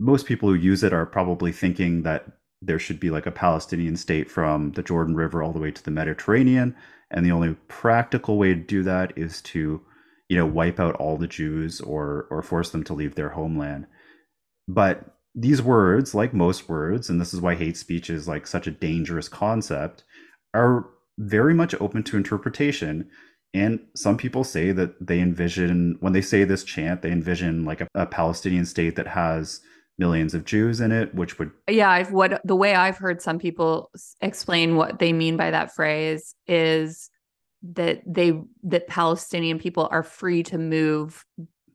most 0.00 0.26
people 0.26 0.48
who 0.48 0.54
use 0.54 0.82
it 0.82 0.92
are 0.92 1.06
probably 1.06 1.52
thinking 1.52 2.02
that 2.02 2.26
there 2.60 2.78
should 2.78 2.98
be 2.98 3.10
like 3.10 3.26
a 3.26 3.32
Palestinian 3.32 3.96
state 3.96 4.30
from 4.30 4.72
the 4.72 4.82
Jordan 4.82 5.14
River 5.14 5.42
all 5.42 5.52
the 5.52 5.60
way 5.60 5.70
to 5.70 5.84
the 5.84 5.90
Mediterranean. 5.90 6.74
And 7.10 7.24
the 7.24 7.32
only 7.32 7.54
practical 7.68 8.36
way 8.36 8.54
to 8.54 8.60
do 8.60 8.82
that 8.82 9.16
is 9.16 9.40
to, 9.42 9.80
you 10.28 10.36
know, 10.36 10.46
wipe 10.46 10.78
out 10.78 10.96
all 10.96 11.16
the 11.16 11.26
Jews 11.26 11.80
or 11.80 12.26
or 12.30 12.42
force 12.42 12.70
them 12.70 12.84
to 12.84 12.94
leave 12.94 13.14
their 13.14 13.30
homeland. 13.30 13.86
But 14.66 15.16
these 15.34 15.62
words, 15.62 16.14
like 16.14 16.34
most 16.34 16.68
words, 16.68 17.08
and 17.08 17.20
this 17.20 17.32
is 17.32 17.40
why 17.40 17.54
hate 17.54 17.76
speech 17.76 18.10
is 18.10 18.28
like 18.28 18.46
such 18.46 18.66
a 18.66 18.72
dangerous 18.72 19.28
concept, 19.28 20.04
are 20.52 20.86
very 21.18 21.54
much 21.54 21.74
open 21.80 22.02
to 22.04 22.16
interpretation. 22.16 23.08
And 23.54 23.80
some 23.94 24.16
people 24.16 24.44
say 24.44 24.72
that 24.72 25.06
they 25.06 25.20
envision, 25.20 25.96
when 26.00 26.12
they 26.12 26.20
say 26.20 26.44
this 26.44 26.64
chant, 26.64 27.02
they 27.02 27.10
envision 27.10 27.64
like 27.64 27.80
a, 27.80 27.88
a 27.94 28.06
Palestinian 28.06 28.66
state 28.66 28.96
that 28.96 29.06
has 29.06 29.60
millions 29.98 30.32
of 30.34 30.44
Jews 30.44 30.80
in 30.80 30.92
it, 30.92 31.14
which 31.14 31.38
would. 31.38 31.50
Yeah, 31.68 31.90
I've 31.90 32.12
what 32.12 32.40
the 32.44 32.56
way 32.56 32.74
I've 32.74 32.98
heard 32.98 33.20
some 33.20 33.38
people 33.38 33.90
explain 34.20 34.76
what 34.76 34.98
they 34.98 35.12
mean 35.12 35.36
by 35.36 35.50
that 35.50 35.74
phrase 35.74 36.34
is 36.46 37.10
that 37.62 38.02
they 38.06 38.40
that 38.64 38.86
Palestinian 38.86 39.58
people 39.58 39.88
are 39.90 40.02
free 40.02 40.42
to 40.44 40.58
move 40.58 41.24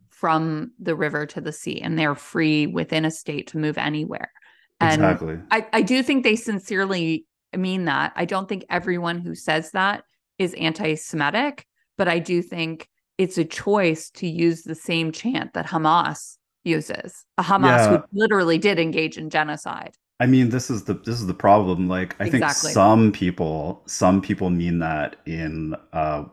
from 0.09 0.71
the 0.79 0.95
river 0.95 1.25
to 1.25 1.41
the 1.41 1.51
sea 1.51 1.81
and 1.81 1.99
they're 1.99 2.15
free 2.15 2.65
within 2.65 3.03
a 3.03 3.11
state 3.11 3.47
to 3.47 3.57
move 3.57 3.77
anywhere. 3.77 4.31
And 4.79 5.01
exactly. 5.01 5.39
I, 5.51 5.67
I 5.73 5.81
do 5.81 6.01
think 6.01 6.23
they 6.23 6.37
sincerely 6.37 7.25
mean 7.55 7.85
that. 7.85 8.13
I 8.15 8.25
don't 8.25 8.47
think 8.47 8.65
everyone 8.69 9.19
who 9.19 9.35
says 9.35 9.71
that 9.71 10.03
is 10.39 10.53
anti 10.53 10.95
Semitic, 10.95 11.67
but 11.97 12.07
I 12.07 12.19
do 12.19 12.41
think 12.41 12.87
it's 13.17 13.37
a 13.37 13.45
choice 13.45 14.09
to 14.11 14.27
use 14.27 14.63
the 14.63 14.75
same 14.75 15.11
chant 15.11 15.53
that 15.53 15.67
Hamas 15.67 16.37
uses. 16.63 17.25
A 17.37 17.43
Hamas 17.43 17.63
yeah. 17.63 17.97
who 17.97 18.03
literally 18.13 18.57
did 18.57 18.79
engage 18.79 19.17
in 19.17 19.29
genocide. 19.29 19.95
I 20.19 20.25
mean, 20.25 20.49
this 20.49 20.69
is 20.69 20.83
the 20.85 20.93
this 20.93 21.19
is 21.19 21.27
the 21.27 21.33
problem. 21.33 21.87
Like, 21.87 22.15
I 22.19 22.25
exactly. 22.25 22.37
think 22.39 22.73
some 22.73 23.11
people 23.11 23.81
some 23.85 24.21
people 24.21 24.49
mean 24.49 24.79
that 24.79 25.17
in 25.25 25.75
uh, 25.91 26.25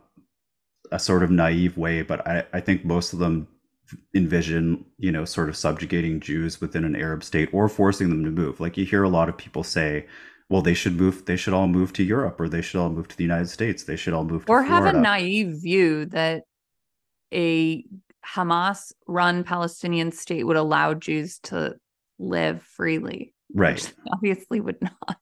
a 0.92 0.98
sort 0.98 1.22
of 1.22 1.30
naive 1.30 1.76
way, 1.76 2.02
but 2.02 2.26
I, 2.26 2.44
I 2.52 2.60
think 2.60 2.84
most 2.84 3.12
of 3.12 3.18
them 3.18 3.48
envision, 4.14 4.84
you 4.98 5.10
know, 5.10 5.24
sort 5.24 5.48
of 5.48 5.56
subjugating 5.56 6.20
Jews 6.20 6.60
within 6.60 6.84
an 6.84 6.94
Arab 6.94 7.24
state 7.24 7.48
or 7.52 7.68
forcing 7.68 8.10
them 8.10 8.24
to 8.24 8.30
move. 8.30 8.60
Like 8.60 8.76
you 8.76 8.84
hear 8.84 9.02
a 9.02 9.08
lot 9.08 9.28
of 9.28 9.36
people 9.36 9.64
say, 9.64 10.06
well, 10.48 10.62
they 10.62 10.74
should 10.74 10.96
move, 10.96 11.24
they 11.26 11.36
should 11.36 11.54
all 11.54 11.68
move 11.68 11.92
to 11.94 12.02
Europe 12.02 12.40
or 12.40 12.48
they 12.48 12.62
should 12.62 12.80
all 12.80 12.90
move 12.90 13.08
to 13.08 13.16
the 13.16 13.24
United 13.24 13.48
States. 13.48 13.84
They 13.84 13.96
should 13.96 14.14
all 14.14 14.24
move 14.24 14.46
to 14.46 14.52
Or 14.52 14.64
Florida. 14.64 14.86
have 14.86 14.94
a 14.94 15.00
naive 15.00 15.60
view 15.62 16.06
that 16.06 16.44
a 17.32 17.84
Hamas 18.26 18.92
run 19.06 19.44
Palestinian 19.44 20.12
state 20.12 20.46
would 20.46 20.56
allow 20.56 20.94
Jews 20.94 21.38
to 21.44 21.76
live 22.18 22.62
freely. 22.62 23.34
Right. 23.54 23.92
Obviously 24.12 24.60
would 24.60 24.80
not. 24.80 25.18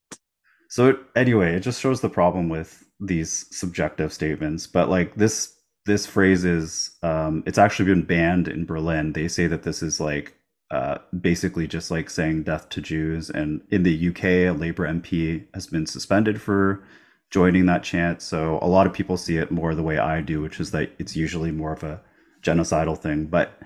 So 0.68 0.98
anyway, 1.16 1.54
it 1.54 1.60
just 1.60 1.80
shows 1.80 2.00
the 2.00 2.10
problem 2.10 2.48
with 2.48 2.84
these 3.00 3.46
subjective 3.50 4.12
statements. 4.12 4.66
But 4.66 4.88
like 4.88 5.14
this 5.14 5.54
this 5.86 6.04
phrase 6.04 6.44
is 6.44 6.90
um, 7.02 7.42
it's 7.46 7.58
actually 7.58 7.86
been 7.86 8.04
banned 8.04 8.48
in 8.48 8.66
Berlin. 8.66 9.14
They 9.14 9.28
say 9.28 9.46
that 9.46 9.62
this 9.62 9.82
is 9.82 10.00
like 10.00 10.34
uh, 10.70 10.98
basically 11.18 11.66
just 11.66 11.90
like 11.90 12.10
saying 12.10 12.42
death 12.42 12.68
to 12.70 12.82
Jews. 12.82 13.30
And 13.30 13.62
in 13.70 13.84
the 13.84 14.08
UK, 14.08 14.24
a 14.24 14.50
Labour 14.50 14.86
MP 14.86 15.46
has 15.54 15.66
been 15.66 15.86
suspended 15.86 16.42
for 16.42 16.84
joining 17.30 17.66
that 17.66 17.82
chant. 17.82 18.20
So 18.20 18.58
a 18.60 18.68
lot 18.68 18.86
of 18.86 18.92
people 18.92 19.16
see 19.16 19.38
it 19.38 19.50
more 19.50 19.74
the 19.74 19.82
way 19.82 19.98
I 19.98 20.20
do, 20.20 20.42
which 20.42 20.60
is 20.60 20.70
that 20.72 20.92
it's 20.98 21.16
usually 21.16 21.52
more 21.52 21.72
of 21.72 21.82
a 21.82 22.02
genocidal 22.42 22.99
thing. 22.99 23.26
But 23.26 23.59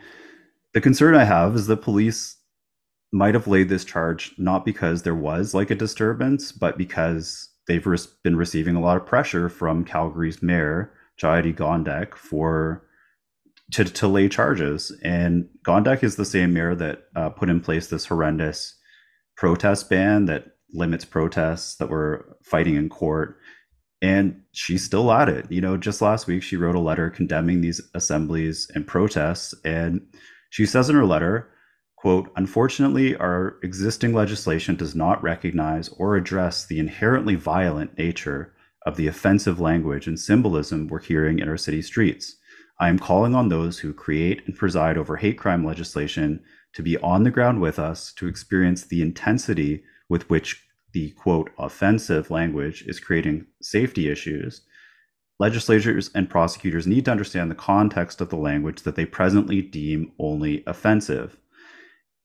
the 0.74 0.80
concern 0.80 1.14
I 1.14 1.24
have 1.24 1.54
is 1.54 1.66
that 1.66 1.82
police 1.82 2.36
might 3.12 3.34
have 3.34 3.46
laid 3.46 3.68
this 3.68 3.84
charge 3.84 4.34
not 4.38 4.64
because 4.64 5.02
there 5.02 5.14
was 5.14 5.54
like 5.54 5.70
a 5.70 5.74
disturbance, 5.74 6.50
but 6.50 6.78
because 6.78 7.50
they've 7.68 7.86
been 8.22 8.36
receiving 8.36 8.74
a 8.74 8.80
lot 8.80 8.96
of 8.96 9.06
pressure 9.06 9.48
from 9.48 9.84
Calgary's 9.84 10.42
mayor 10.42 10.92
Jyoti 11.20 11.54
Gondek 11.54 12.14
for 12.14 12.86
to, 13.72 13.84
to 13.84 14.08
lay 14.08 14.28
charges. 14.28 14.92
And 15.02 15.48
Gondek 15.66 16.02
is 16.02 16.16
the 16.16 16.24
same 16.24 16.52
mayor 16.52 16.74
that 16.74 17.04
uh, 17.14 17.30
put 17.30 17.48
in 17.48 17.60
place 17.60 17.88
this 17.88 18.06
horrendous 18.06 18.76
protest 19.36 19.88
ban 19.88 20.26
that 20.26 20.46
limits 20.72 21.04
protests 21.04 21.76
that 21.76 21.88
were 21.88 22.36
fighting 22.42 22.76
in 22.76 22.88
court. 22.88 23.38
And 24.02 24.42
she's 24.50 24.84
still 24.84 25.12
at 25.12 25.28
it. 25.28 25.50
You 25.50 25.60
know, 25.60 25.76
just 25.76 26.02
last 26.02 26.26
week, 26.26 26.42
she 26.42 26.56
wrote 26.56 26.74
a 26.74 26.80
letter 26.80 27.08
condemning 27.08 27.60
these 27.60 27.80
assemblies 27.94 28.68
and 28.74 28.86
protests. 28.86 29.54
And 29.64 30.02
she 30.50 30.66
says 30.66 30.90
in 30.90 30.96
her 30.96 31.06
letter, 31.06 31.48
quote, 31.96 32.32
unfortunately, 32.34 33.16
our 33.16 33.58
existing 33.62 34.12
legislation 34.12 34.74
does 34.74 34.96
not 34.96 35.22
recognize 35.22 35.88
or 35.90 36.16
address 36.16 36.66
the 36.66 36.80
inherently 36.80 37.36
violent 37.36 37.96
nature 37.96 38.52
of 38.84 38.96
the 38.96 39.06
offensive 39.06 39.60
language 39.60 40.08
and 40.08 40.18
symbolism 40.18 40.88
we're 40.88 40.98
hearing 40.98 41.38
in 41.38 41.48
our 41.48 41.56
city 41.56 41.80
streets. 41.80 42.36
I 42.80 42.88
am 42.88 42.98
calling 42.98 43.36
on 43.36 43.48
those 43.48 43.78
who 43.78 43.92
create 43.92 44.42
and 44.46 44.56
preside 44.56 44.98
over 44.98 45.16
hate 45.16 45.38
crime 45.38 45.64
legislation 45.64 46.42
to 46.72 46.82
be 46.82 46.98
on 46.98 47.22
the 47.22 47.30
ground 47.30 47.60
with 47.60 47.78
us 47.78 48.12
to 48.14 48.26
experience 48.26 48.84
the 48.84 49.00
intensity 49.00 49.84
with 50.08 50.28
which 50.28 50.66
the 50.92 51.10
quote 51.12 51.50
offensive 51.58 52.30
language 52.30 52.84
is 52.86 53.00
creating 53.00 53.46
safety 53.60 54.08
issues. 54.08 54.62
Legislators 55.38 56.10
and 56.14 56.30
prosecutors 56.30 56.86
need 56.86 57.04
to 57.06 57.10
understand 57.10 57.50
the 57.50 57.56
context 57.56 58.20
of 58.20 58.28
the 58.28 58.36
language 58.36 58.82
that 58.82 58.96
they 58.96 59.06
presently 59.06 59.62
deem 59.62 60.12
only 60.18 60.62
offensive. 60.66 61.36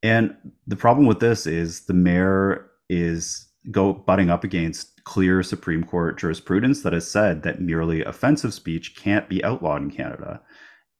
And 0.03 0.35
the 0.67 0.75
problem 0.75 1.07
with 1.07 1.19
this 1.19 1.47
is 1.47 1.85
the 1.85 1.93
mayor 1.93 2.69
is 2.89 3.47
go 3.71 3.93
butting 3.93 4.29
up 4.29 4.43
against 4.43 5.03
clear 5.03 5.41
Supreme 5.41 5.83
Court 5.83 6.19
jurisprudence 6.19 6.83
that 6.83 6.93
has 6.93 7.09
said 7.09 7.43
that 7.43 7.61
merely 7.61 8.03
offensive 8.03 8.53
speech 8.53 8.95
can't 8.95 9.27
be 9.27 9.43
outlawed 9.43 9.81
in 9.81 9.91
Canada. 9.91 10.41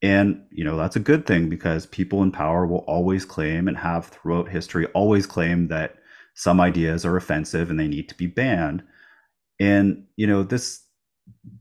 And, 0.02 0.44
you 0.52 0.64
know, 0.64 0.78
that's 0.78 0.96
a 0.96 1.02
good 1.02 1.26
thing 1.26 1.50
because 1.50 1.86
people 1.86 2.24
in 2.24 2.32
power 2.32 2.66
will 2.66 2.86
always 2.88 3.26
claim 3.26 3.68
and 3.68 3.78
have 3.78 4.08
throughout 4.08 4.50
history 4.50 4.86
always 4.88 5.26
claim 5.26 5.68
that 5.70 5.98
some 6.38 6.62
ideas 6.62 7.04
are 7.04 7.18
offensive 7.18 7.72
and 7.72 7.80
they 7.80 7.88
need 7.88 8.08
to 8.08 8.16
be 8.16 8.28
banned. 8.28 8.84
And, 9.60 10.06
you 10.16 10.28
know, 10.28 10.44
this 10.44 10.84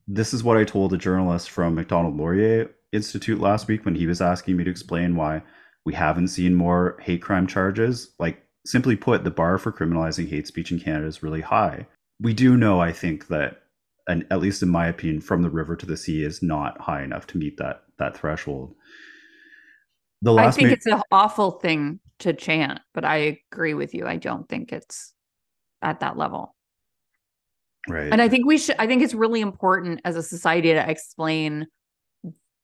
this 0.06 0.34
is 0.34 0.44
what 0.44 0.58
I 0.58 0.64
told 0.64 0.92
a 0.92 0.98
journalist 0.98 1.50
from 1.50 1.74
Macdonald 1.74 2.16
Laurier 2.16 2.70
Institute 2.92 3.40
last 3.40 3.66
week 3.68 3.86
when 3.86 3.94
he 3.94 4.06
was 4.06 4.20
asking 4.20 4.56
me 4.56 4.64
to 4.64 4.70
explain 4.70 5.16
why 5.16 5.42
we 5.86 5.94
haven't 5.94 6.28
seen 6.28 6.54
more 6.54 6.98
hate 7.00 7.22
crime 7.22 7.46
charges. 7.46 8.12
Like, 8.18 8.44
simply 8.66 8.96
put, 8.96 9.24
the 9.24 9.30
bar 9.30 9.56
for 9.56 9.72
criminalizing 9.72 10.28
hate 10.28 10.46
speech 10.46 10.70
in 10.70 10.78
Canada 10.78 11.06
is 11.06 11.22
really 11.22 11.40
high. 11.40 11.86
We 12.20 12.34
do 12.34 12.54
know, 12.56 12.78
I 12.78 12.92
think, 12.92 13.28
that, 13.28 13.62
and 14.06 14.26
at 14.30 14.40
least 14.40 14.62
in 14.62 14.68
my 14.68 14.86
opinion, 14.88 15.22
from 15.22 15.42
the 15.42 15.50
river 15.50 15.74
to 15.74 15.86
the 15.86 15.96
sea 15.96 16.22
is 16.22 16.42
not 16.42 16.78
high 16.82 17.02
enough 17.02 17.26
to 17.28 17.38
meet 17.38 17.56
that 17.56 17.84
that 17.98 18.16
threshold. 18.16 18.74
The 20.20 20.32
last 20.32 20.54
I 20.54 20.56
think 20.56 20.68
ma- 20.68 20.72
it's 20.74 20.86
an 20.86 21.02
awful 21.10 21.52
thing 21.52 22.00
to 22.20 22.32
chant, 22.32 22.80
but 22.94 23.04
I 23.04 23.38
agree 23.52 23.74
with 23.74 23.94
you. 23.94 24.06
I 24.06 24.16
don't 24.16 24.48
think 24.48 24.72
it's 24.72 25.12
at 25.82 26.00
that 26.00 26.16
level. 26.16 26.54
Right. 27.88 28.10
And 28.10 28.20
I 28.20 28.28
think 28.28 28.46
we 28.46 28.58
should 28.58 28.76
I 28.78 28.86
think 28.86 29.02
it's 29.02 29.14
really 29.14 29.40
important 29.40 30.00
as 30.04 30.16
a 30.16 30.22
society 30.22 30.72
to 30.72 30.90
explain 30.90 31.66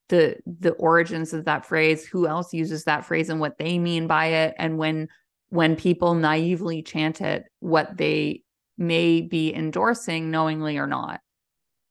the 0.08 0.36
the 0.46 0.72
origins 0.72 1.32
of 1.32 1.44
that 1.44 1.64
phrase, 1.64 2.04
who 2.04 2.26
else 2.26 2.52
uses 2.52 2.84
that 2.84 3.04
phrase 3.04 3.28
and 3.28 3.40
what 3.40 3.58
they 3.58 3.78
mean 3.78 4.06
by 4.06 4.26
it 4.26 4.54
and 4.58 4.78
when 4.78 5.08
when 5.50 5.76
people 5.76 6.14
naively 6.14 6.82
chant 6.82 7.20
it 7.20 7.44
what 7.60 7.96
they 7.96 8.42
may 8.78 9.20
be 9.20 9.54
endorsing 9.54 10.30
knowingly 10.30 10.78
or 10.78 10.86
not. 10.86 11.20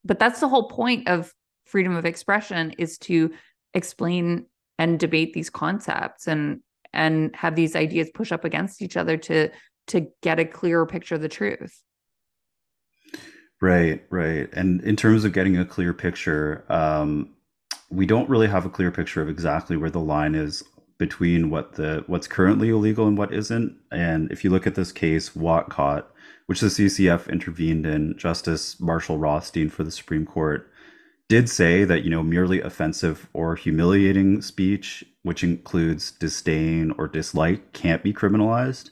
But 0.04 0.20
that's 0.20 0.40
the 0.40 0.50
whole 0.50 0.68
point 0.68 1.08
of 1.08 1.34
freedom 1.66 1.96
of 1.96 2.06
expression 2.06 2.72
is 2.72 2.98
to 2.98 3.32
explain 3.74 4.46
and 4.78 5.00
debate 5.00 5.34
these 5.34 5.50
concepts 5.50 6.28
and 6.28 6.60
and 6.94 7.36
have 7.36 7.56
these 7.56 7.76
ideas 7.76 8.10
push 8.14 8.32
up 8.32 8.46
against 8.46 8.82
each 8.82 8.98
other 8.98 9.18
to 9.18 9.50
to 9.88 10.08
get 10.22 10.40
a 10.40 10.46
clearer 10.46 10.86
picture 10.86 11.16
of 11.16 11.22
the 11.22 11.30
truth. 11.30 11.82
Right, 13.62 14.04
right. 14.10 14.50
And 14.54 14.82
in 14.82 14.96
terms 14.96 15.24
of 15.24 15.34
getting 15.34 15.58
a 15.58 15.66
clear 15.66 15.94
picture, 15.94 16.66
um, 16.70 17.30
we 17.90 18.06
don't 18.06 18.30
really 18.30 18.48
have 18.48 18.66
a 18.66 18.70
clear 18.70 18.92
picture 18.92 19.22
of 19.22 19.30
exactly 19.30 19.78
where 19.78 19.90
the 19.90 20.00
line 20.00 20.34
is 20.34 20.64
between 20.98 21.50
what 21.50 21.74
the 21.74 22.04
what's 22.08 22.28
currently 22.28 22.70
illegal 22.70 23.08
and 23.08 23.18
what 23.18 23.34
isn't. 23.34 23.76
And 23.92 24.32
if 24.32 24.44
you 24.44 24.50
look 24.50 24.66
at 24.66 24.76
this 24.76 24.92
case, 24.92 25.36
Whatcott, 25.36 26.12
which 26.46 26.62
the 26.62 26.68
CCF 26.68 27.30
intervened 27.30 27.86
in, 27.86 28.18
Justice 28.18 28.80
Marshall 28.80 29.18
Rothstein 29.18 29.70
for 29.70 29.84
the 29.84 29.92
Supreme 29.92 30.26
Court 30.26 30.71
did 31.32 31.50
say 31.50 31.86
that 31.86 32.04
you 32.04 32.10
know 32.10 32.22
merely 32.22 32.60
offensive 32.60 33.30
or 33.32 33.56
humiliating 33.56 34.42
speech, 34.42 35.02
which 35.24 35.46
includes 35.46 36.12
disdain 36.12 36.92
or 36.98 37.08
dislike, 37.08 37.72
can't 37.72 38.04
be 38.04 38.14
criminalized. 38.14 38.90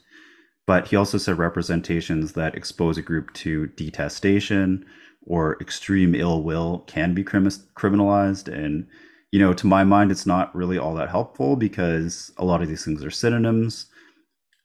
But 0.66 0.88
he 0.88 0.96
also 0.96 1.18
said 1.18 1.38
representations 1.38 2.32
that 2.34 2.56
expose 2.56 2.98
a 2.98 3.02
group 3.02 3.34
to 3.44 3.68
detestation 3.68 4.86
or 5.22 5.58
extreme 5.60 6.16
ill 6.16 6.42
will 6.42 6.86
can 6.88 7.14
be 7.14 7.26
crim- 7.26 7.50
criminalized. 7.76 8.48
And, 8.48 8.88
you 9.34 9.40
know, 9.40 9.52
to 9.52 9.68
my 9.68 9.84
mind, 9.84 10.10
it's 10.10 10.26
not 10.26 10.56
really 10.56 10.78
all 10.78 10.96
that 10.96 11.10
helpful 11.10 11.58
because 11.58 12.32
a 12.38 12.46
lot 12.46 12.62
of 12.62 12.70
these 12.70 12.86
things 12.86 13.04
are 13.04 13.12
synonyms. 13.12 13.88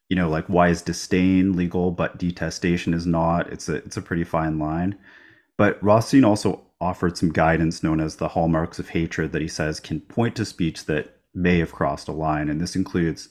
You 0.07 0.15
know, 0.15 0.29
like 0.29 0.45
why 0.45 0.69
is 0.69 0.81
disdain 0.81 1.57
legal 1.57 1.91
but 1.91 2.17
detestation 2.17 2.93
is 2.93 3.05
not? 3.05 3.51
It's 3.51 3.67
a 3.67 3.75
it's 3.75 3.97
a 3.97 4.01
pretty 4.01 4.23
fine 4.23 4.59
line. 4.59 4.97
But 5.57 5.83
Rothstein 5.83 6.23
also 6.23 6.64
offered 6.81 7.17
some 7.17 7.31
guidance 7.31 7.83
known 7.83 7.99
as 7.99 8.15
the 8.15 8.29
hallmarks 8.29 8.79
of 8.79 8.89
hatred 8.89 9.31
that 9.31 9.41
he 9.41 9.47
says 9.47 9.79
can 9.79 10.01
point 10.01 10.35
to 10.35 10.45
speech 10.45 10.85
that 10.85 11.17
may 11.33 11.59
have 11.59 11.71
crossed 11.71 12.07
a 12.07 12.11
line. 12.11 12.49
And 12.49 12.59
this 12.59 12.75
includes 12.75 13.29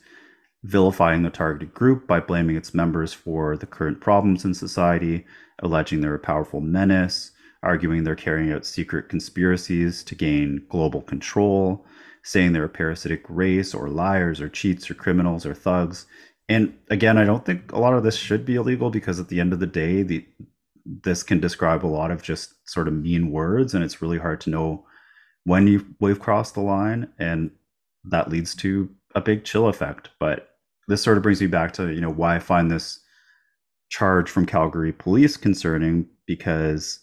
vilifying 0.62 1.22
the 1.22 1.30
targeted 1.30 1.74
group 1.74 2.06
by 2.06 2.20
blaming 2.20 2.56
its 2.56 2.74
members 2.74 3.12
for 3.12 3.56
the 3.56 3.66
current 3.66 4.00
problems 4.00 4.44
in 4.44 4.54
society, 4.54 5.26
alleging 5.60 6.00
they're 6.00 6.14
a 6.14 6.18
powerful 6.18 6.60
menace, 6.60 7.32
arguing 7.62 8.04
they're 8.04 8.14
carrying 8.14 8.52
out 8.52 8.64
secret 8.64 9.08
conspiracies 9.08 10.02
to 10.04 10.14
gain 10.14 10.64
global 10.68 11.02
control, 11.02 11.84
saying 12.22 12.52
they're 12.52 12.64
a 12.64 12.68
parasitic 12.68 13.22
race 13.28 13.74
or 13.74 13.88
liars 13.88 14.40
or 14.40 14.48
cheats 14.48 14.90
or 14.90 14.94
criminals 14.94 15.44
or 15.44 15.54
thugs. 15.54 16.06
And 16.48 16.74
again, 16.90 17.18
I 17.18 17.24
don't 17.24 17.44
think 17.44 17.72
a 17.72 17.78
lot 17.78 17.94
of 17.94 18.02
this 18.02 18.16
should 18.16 18.44
be 18.44 18.56
illegal 18.56 18.90
because 18.90 19.20
at 19.20 19.28
the 19.28 19.40
end 19.40 19.52
of 19.52 19.60
the 19.60 19.66
day, 19.66 20.02
the 20.02 20.26
this 20.84 21.22
can 21.22 21.40
describe 21.40 21.84
a 21.84 21.88
lot 21.88 22.10
of 22.10 22.22
just 22.22 22.68
sort 22.68 22.88
of 22.88 22.94
mean 22.94 23.30
words 23.30 23.74
and 23.74 23.82
it's 23.82 24.02
really 24.02 24.18
hard 24.18 24.40
to 24.40 24.50
know 24.50 24.84
when 25.44 25.66
you 25.66 25.84
we've 26.00 26.20
crossed 26.20 26.54
the 26.54 26.60
line 26.60 27.08
and 27.18 27.50
that 28.04 28.28
leads 28.28 28.54
to 28.54 28.90
a 29.14 29.20
big 29.20 29.44
chill 29.44 29.68
effect. 29.68 30.10
But 30.18 30.48
this 30.88 31.02
sort 31.02 31.16
of 31.16 31.22
brings 31.22 31.40
me 31.40 31.46
back 31.46 31.72
to 31.74 31.92
you 31.92 32.00
know 32.00 32.10
why 32.10 32.36
I 32.36 32.40
find 32.40 32.70
this 32.70 33.00
charge 33.90 34.30
from 34.30 34.46
Calgary 34.46 34.92
police 34.92 35.36
concerning 35.36 36.06
because 36.26 37.00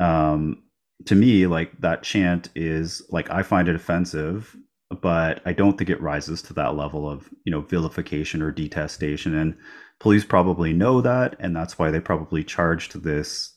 um, 0.00 0.62
to 1.06 1.14
me 1.14 1.46
like 1.46 1.80
that 1.80 2.02
chant 2.02 2.50
is 2.54 3.02
like 3.10 3.30
I 3.30 3.42
find 3.42 3.68
it 3.68 3.76
offensive, 3.76 4.56
but 5.00 5.40
I 5.46 5.52
don't 5.52 5.78
think 5.78 5.90
it 5.90 6.00
rises 6.00 6.42
to 6.42 6.54
that 6.54 6.76
level 6.76 7.08
of 7.08 7.28
you 7.44 7.52
know 7.52 7.60
vilification 7.60 8.42
or 8.42 8.50
detestation, 8.50 9.34
and 9.34 9.56
police 10.00 10.24
probably 10.24 10.72
know 10.72 11.00
that, 11.00 11.36
and 11.40 11.54
that's 11.54 11.78
why 11.78 11.90
they 11.90 12.00
probably 12.00 12.44
charged 12.44 13.02
this 13.02 13.54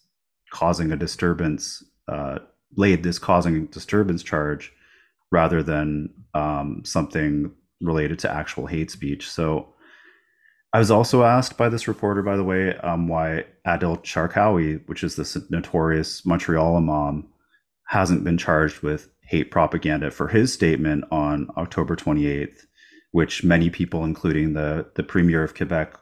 causing 0.52 0.92
a 0.92 0.98
disturbance, 0.98 1.84
uh, 2.08 2.40
laid 2.76 3.04
this 3.04 3.20
causing 3.20 3.68
disturbance 3.68 4.24
charge 4.24 4.74
rather 5.32 5.64
than 5.64 6.10
um, 6.34 6.82
something 6.84 7.52
related 7.80 8.20
to 8.20 8.32
actual 8.32 8.68
hate 8.68 8.92
speech. 8.92 9.30
So 9.30 9.74
I 10.74 10.80
was 10.80 10.92
also 10.92 11.24
asked 11.24 11.58
by 11.58 11.70
this 11.70 11.88
reporter, 11.88 12.22
by 12.22 12.38
the 12.38 12.44
way, 12.44 12.76
um, 12.78 13.08
why 13.08 13.46
Adil 13.68 14.02
Charkaoui, 14.04 14.88
which 14.88 15.04
is 15.04 15.16
this 15.16 15.38
notorious 15.50 16.26
Montreal 16.26 16.78
imam, 16.78 17.28
hasn't 17.88 18.24
been 18.24 18.38
charged 18.38 18.82
with 18.82 19.10
hate 19.24 19.52
propaganda 19.52 20.12
for 20.12 20.28
his 20.28 20.54
statement 20.54 21.04
on 21.12 21.50
October 21.58 21.96
28th, 21.96 22.66
which 23.12 23.44
many 23.44 23.70
people, 23.70 24.06
including 24.06 24.54
the, 24.54 24.90
the 24.96 25.04
premier 25.04 25.44
of 25.44 25.56
Quebec, 25.56 25.94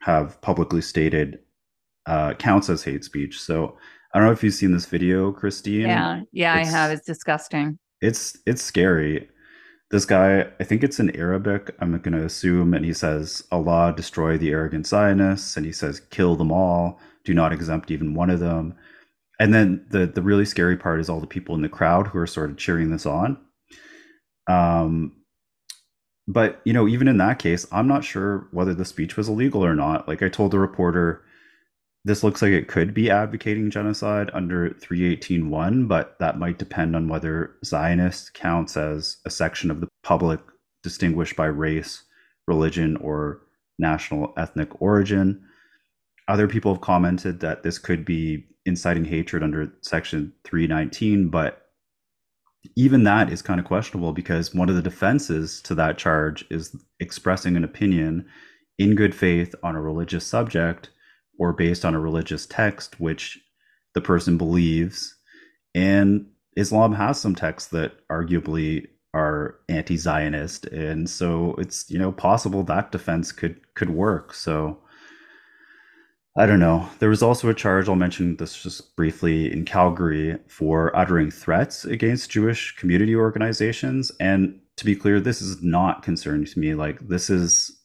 have 0.00 0.40
publicly 0.40 0.80
stated 0.80 1.40
uh, 2.06 2.34
counts 2.34 2.68
as 2.68 2.82
hate 2.82 3.04
speech. 3.04 3.40
So 3.40 3.76
I 4.12 4.18
don't 4.18 4.26
know 4.26 4.32
if 4.32 4.42
you've 4.42 4.54
seen 4.54 4.72
this 4.72 4.86
video, 4.86 5.32
Christine. 5.32 5.82
Yeah, 5.82 6.22
yeah, 6.32 6.58
it's, 6.58 6.68
I 6.68 6.72
have. 6.72 6.90
It's 6.90 7.06
disgusting. 7.06 7.78
It's 8.00 8.38
it's 8.46 8.62
scary 8.62 9.28
this 9.90 10.04
guy, 10.04 10.46
I 10.60 10.64
think 10.64 10.84
it's 10.84 11.00
in 11.00 11.14
Arabic, 11.16 11.74
I'm 11.80 11.90
going 11.98 12.16
to 12.16 12.24
assume, 12.24 12.74
and 12.74 12.84
he 12.84 12.92
says, 12.92 13.42
Allah 13.50 13.92
destroy 13.96 14.38
the 14.38 14.50
arrogant 14.50 14.86
Zionists, 14.86 15.56
and 15.56 15.66
he 15.66 15.72
says, 15.72 15.98
kill 15.98 16.36
them 16.36 16.52
all, 16.52 17.00
do 17.24 17.34
not 17.34 17.52
exempt 17.52 17.90
even 17.90 18.14
one 18.14 18.30
of 18.30 18.38
them. 18.38 18.76
And 19.40 19.52
then 19.52 19.84
the 19.90 20.06
the 20.06 20.22
really 20.22 20.44
scary 20.44 20.76
part 20.76 21.00
is 21.00 21.08
all 21.08 21.20
the 21.20 21.26
people 21.26 21.54
in 21.54 21.62
the 21.62 21.68
crowd 21.68 22.06
who 22.06 22.18
are 22.18 22.26
sort 22.26 22.50
of 22.50 22.58
cheering 22.58 22.90
this 22.90 23.06
on. 23.06 23.38
Um, 24.46 25.12
but 26.32 26.60
you 26.64 26.72
know, 26.72 26.86
even 26.86 27.08
in 27.08 27.16
that 27.18 27.40
case, 27.40 27.66
I'm 27.72 27.88
not 27.88 28.04
sure 28.04 28.46
whether 28.52 28.72
the 28.72 28.84
speech 28.84 29.16
was 29.16 29.28
illegal 29.28 29.64
or 29.64 29.74
not. 29.74 30.06
Like 30.06 30.22
I 30.22 30.28
told 30.28 30.52
the 30.52 30.58
reporter, 30.60 31.24
this 32.04 32.22
looks 32.22 32.40
like 32.40 32.52
it 32.52 32.68
could 32.68 32.94
be 32.94 33.10
advocating 33.10 33.68
genocide 33.70 34.30
under 34.32 34.70
318.1, 34.70 35.88
but 35.88 36.16
that 36.20 36.38
might 36.38 36.58
depend 36.58 36.94
on 36.94 37.08
whether 37.08 37.56
Zionist 37.64 38.32
counts 38.32 38.76
as 38.76 39.16
a 39.24 39.30
section 39.30 39.70
of 39.70 39.80
the 39.80 39.88
public 40.02 40.40
distinguished 40.82 41.36
by 41.36 41.46
race, 41.46 42.04
religion, 42.46 42.96
or 42.98 43.42
national 43.78 44.32
ethnic 44.36 44.80
origin. 44.80 45.42
Other 46.28 46.46
people 46.46 46.72
have 46.72 46.80
commented 46.80 47.40
that 47.40 47.64
this 47.64 47.78
could 47.78 48.04
be 48.04 48.46
inciting 48.64 49.04
hatred 49.04 49.42
under 49.42 49.72
section 49.82 50.32
319, 50.44 51.28
but 51.28 51.69
even 52.76 53.04
that 53.04 53.32
is 53.32 53.42
kind 53.42 53.58
of 53.58 53.66
questionable 53.66 54.12
because 54.12 54.54
one 54.54 54.68
of 54.68 54.76
the 54.76 54.82
defenses 54.82 55.60
to 55.62 55.74
that 55.74 55.98
charge 55.98 56.44
is 56.50 56.76
expressing 56.98 57.56
an 57.56 57.64
opinion 57.64 58.26
in 58.78 58.94
good 58.94 59.14
faith 59.14 59.54
on 59.62 59.76
a 59.76 59.80
religious 59.80 60.26
subject 60.26 60.90
or 61.38 61.52
based 61.52 61.84
on 61.84 61.94
a 61.94 62.00
religious 62.00 62.46
text 62.46 63.00
which 63.00 63.38
the 63.94 64.00
person 64.00 64.36
believes. 64.36 65.14
And 65.74 66.26
islam 66.56 66.92
has 66.92 67.20
some 67.20 67.34
texts 67.34 67.70
that 67.70 67.92
arguably 68.08 68.86
are 69.14 69.56
anti-zionist 69.68 70.66
and 70.66 71.08
so 71.08 71.54
it's 71.58 71.88
you 71.90 71.98
know 71.98 72.12
possible 72.12 72.62
that 72.64 72.92
defense 72.92 73.32
could 73.32 73.60
could 73.74 73.90
work. 73.90 74.34
So 74.34 74.78
I 76.36 76.46
don't 76.46 76.60
know. 76.60 76.88
There 77.00 77.08
was 77.08 77.22
also 77.22 77.48
a 77.48 77.54
charge, 77.54 77.88
I'll 77.88 77.96
mention 77.96 78.36
this 78.36 78.62
just 78.62 78.94
briefly, 78.94 79.52
in 79.52 79.64
Calgary 79.64 80.38
for 80.46 80.96
uttering 80.96 81.30
threats 81.30 81.84
against 81.84 82.30
Jewish 82.30 82.76
community 82.76 83.16
organizations. 83.16 84.12
And 84.20 84.60
to 84.76 84.84
be 84.84 84.94
clear, 84.94 85.18
this 85.20 85.42
is 85.42 85.60
not 85.62 86.02
concerning 86.02 86.46
to 86.46 86.58
me. 86.58 86.74
Like, 86.74 87.00
this 87.08 87.30
is 87.30 87.76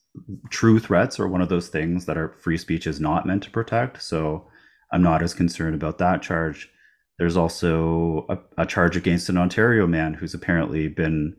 true 0.49 0.79
threats 0.79 1.19
are 1.19 1.27
one 1.27 1.41
of 1.41 1.49
those 1.49 1.69
things 1.69 2.05
that 2.05 2.17
our 2.17 2.29
free 2.39 2.57
speech 2.57 2.87
is 2.87 3.01
not 3.01 3.25
meant 3.25 3.43
to 3.43 3.51
protect. 3.51 4.01
So 4.01 4.47
I'm 4.91 5.01
not 5.01 5.23
as 5.23 5.33
concerned 5.33 5.75
about 5.75 5.97
that 5.97 6.21
charge. 6.21 6.69
There's 7.17 7.37
also 7.37 8.25
a, 8.29 8.37
a 8.61 8.65
charge 8.65 8.95
against 8.95 9.27
an 9.27 9.37
Ontario 9.37 9.87
man 9.87 10.13
who's 10.13 10.33
apparently 10.33 10.87
been 10.87 11.35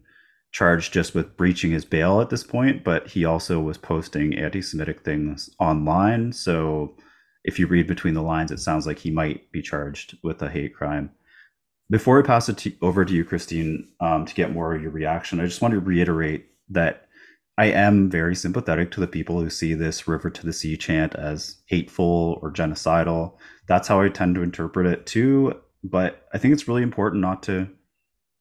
charged 0.57 0.91
just 0.91 1.15
with 1.15 1.37
breaching 1.37 1.71
his 1.71 1.85
bail 1.85 2.23
at 2.23 2.31
this 2.31 2.43
point, 2.43 2.83
but 2.83 3.07
he 3.09 3.27
also 3.27 3.61
was 3.61 3.77
posting 3.77 4.39
anti 4.39 4.63
Semitic 4.63 5.03
things 5.03 5.51
online. 5.59 6.33
So 6.33 6.97
if 7.45 7.59
you 7.59 7.67
read 7.67 7.87
between 7.87 8.15
the 8.15 8.23
lines, 8.23 8.51
it 8.51 8.61
sounds 8.61 8.87
like 8.87 8.99
he 8.99 9.11
might 9.11 9.53
be 9.53 9.61
charged 9.61 10.17
with 10.23 10.41
a 10.41 10.49
hate 10.49 10.75
crime. 10.75 11.11
Before 11.91 12.19
I 12.19 12.27
pass 12.27 12.49
it 12.49 12.57
to, 12.59 12.73
over 12.81 13.05
to 13.05 13.13
you, 13.13 13.23
Christine, 13.23 13.87
um, 14.01 14.25
to 14.25 14.35
get 14.35 14.51
more 14.51 14.75
of 14.75 14.81
your 14.81 14.93
reaction, 14.93 15.41
I 15.41 15.45
just 15.45 15.61
want 15.61 15.75
to 15.75 15.81
reiterate 15.81 16.47
that 16.71 17.07
I 17.59 17.67
am 17.67 18.09
very 18.09 18.35
sympathetic 18.35 18.91
to 18.93 19.01
the 19.01 19.07
people 19.07 19.39
who 19.39 19.51
see 19.51 19.75
this 19.75 20.09
river 20.09 20.31
to 20.31 20.47
the 20.47 20.55
sea 20.55 20.79
chant 20.79 21.15
as 21.17 21.59
hateful 21.67 22.39
or 22.41 22.51
genocidal. 22.51 23.35
That's 23.69 23.89
how 23.89 24.01
I 24.01 24.09
tend 24.09 24.37
to 24.37 24.43
interpret 24.43 24.87
it 24.87 25.05
too. 25.05 25.61
But 25.85 26.27
I 26.33 26.39
think 26.39 26.55
it's 26.55 26.67
really 26.67 26.83
important 26.83 27.21
not 27.21 27.43
to 27.43 27.69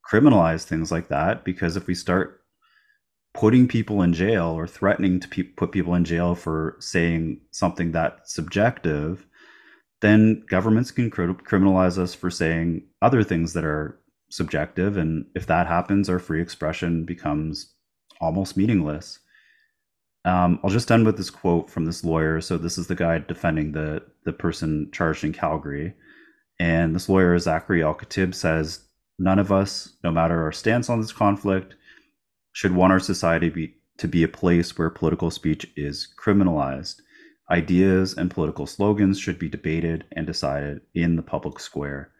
criminalize 0.10 0.64
things 0.64 0.92
like 0.92 1.08
that 1.08 1.44
because 1.44 1.76
if 1.76 1.88
we 1.88 1.96
start 1.96 2.42
putting 3.34 3.68
people 3.68 4.02
in 4.02 4.14
jail 4.14 4.46
or 4.46 4.66
threatening 4.66 5.20
to 5.20 5.28
pe- 5.28 5.44
put 5.44 5.72
people 5.72 5.94
in 5.94 6.06
jail 6.06 6.36
for 6.36 6.78
saying 6.80 7.42
something 7.52 7.92
that 7.92 8.20
subjective, 8.24 9.26
then 10.02 10.44
governments 10.50 10.92
can 10.92 11.10
cr- 11.10 11.32
criminalize 11.32 11.98
us 11.98 12.14
for 12.14 12.30
saying 12.32 12.82
other 13.02 13.24
things 13.24 13.54
that 13.54 13.66
are 13.66 14.00
subjective. 14.30 14.96
And 14.96 15.26
if 15.36 15.48
that 15.48 15.68
happens, 15.68 16.10
our 16.10 16.20
free 16.20 16.42
expression 16.42 17.04
becomes 17.04 17.74
almost 18.22 18.56
meaningless. 18.56 19.20
Um, 20.24 20.60
I'll 20.64 20.70
just 20.70 20.92
end 20.92 21.06
with 21.06 21.18
this 21.18 21.30
quote 21.30 21.70
from 21.70 21.86
this 21.86 22.04
lawyer. 22.04 22.42
So 22.42 22.58
this 22.58 22.78
is 22.78 22.88
the 22.88 22.96
guy 22.96 23.20
defending 23.20 23.74
the 23.74 24.02
the 24.24 24.34
person 24.34 24.90
charged 24.92 25.24
in 25.24 25.34
Calgary, 25.34 25.94
and 26.60 26.96
this 26.96 27.08
lawyer 27.08 27.38
Zachary 27.38 27.84
Al 27.84 27.94
Khatib 27.94 28.34
says 28.34 28.86
None 29.18 29.40
of 29.40 29.52
us, 29.52 29.94
no 30.04 30.12
matter 30.12 30.44
our 30.44 30.52
stance 30.52 30.90
on 30.90 31.02
this 31.02 31.14
conflict, 31.14 31.76
should 32.52 32.76
want 32.76 32.94
our 32.94 33.00
society 33.00 33.50
be, 33.50 33.76
to 33.98 34.08
be 34.08 34.24
a 34.24 34.28
place 34.28 34.78
where 34.78 34.90
political 34.90 35.32
speech 35.32 35.68
is 35.76 36.08
criminalized. 36.22 36.96
Ideas 37.52 38.14
and 38.14 38.32
political 38.32 38.66
slogans 38.66 39.20
should 39.20 39.38
be 39.38 39.50
debated 39.50 40.06
and 40.14 40.26
decided 40.26 40.82
in 40.94 41.16
the 41.16 41.22
public 41.22 41.60
square. 41.60 42.12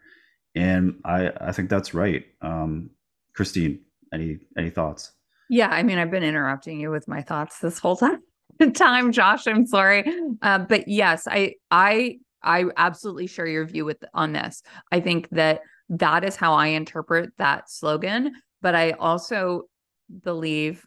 And 0.54 1.00
I, 1.04 1.32
I 1.40 1.52
think 1.52 1.68
that's 1.68 1.94
right. 1.94 2.24
Um, 2.40 2.90
Christine, 3.34 3.80
any 4.12 4.38
any 4.56 4.70
thoughts? 4.70 5.12
Yeah, 5.50 5.68
I 5.68 5.82
mean, 5.82 5.98
I've 5.98 6.10
been 6.10 6.22
interrupting 6.22 6.80
you 6.80 6.90
with 6.90 7.06
my 7.06 7.22
thoughts 7.22 7.58
this 7.58 7.78
whole 7.78 7.96
time. 7.98 8.22
time, 8.72 9.12
Josh. 9.12 9.46
I'm 9.46 9.66
sorry, 9.66 10.04
uh, 10.42 10.60
but 10.60 10.88
yes, 10.88 11.26
I 11.28 11.54
I 11.70 12.18
I 12.42 12.64
absolutely 12.76 13.26
share 13.26 13.46
your 13.46 13.66
view 13.66 13.84
with 13.84 14.02
on 14.14 14.32
this. 14.32 14.62
I 14.92 15.00
think 15.00 15.28
that 15.30 15.60
that 15.88 16.24
is 16.24 16.36
how 16.36 16.54
I 16.54 16.68
interpret 16.68 17.30
that 17.38 17.70
slogan. 17.70 18.32
But 18.62 18.74
I 18.74 18.92
also 18.92 19.62
believe 20.22 20.84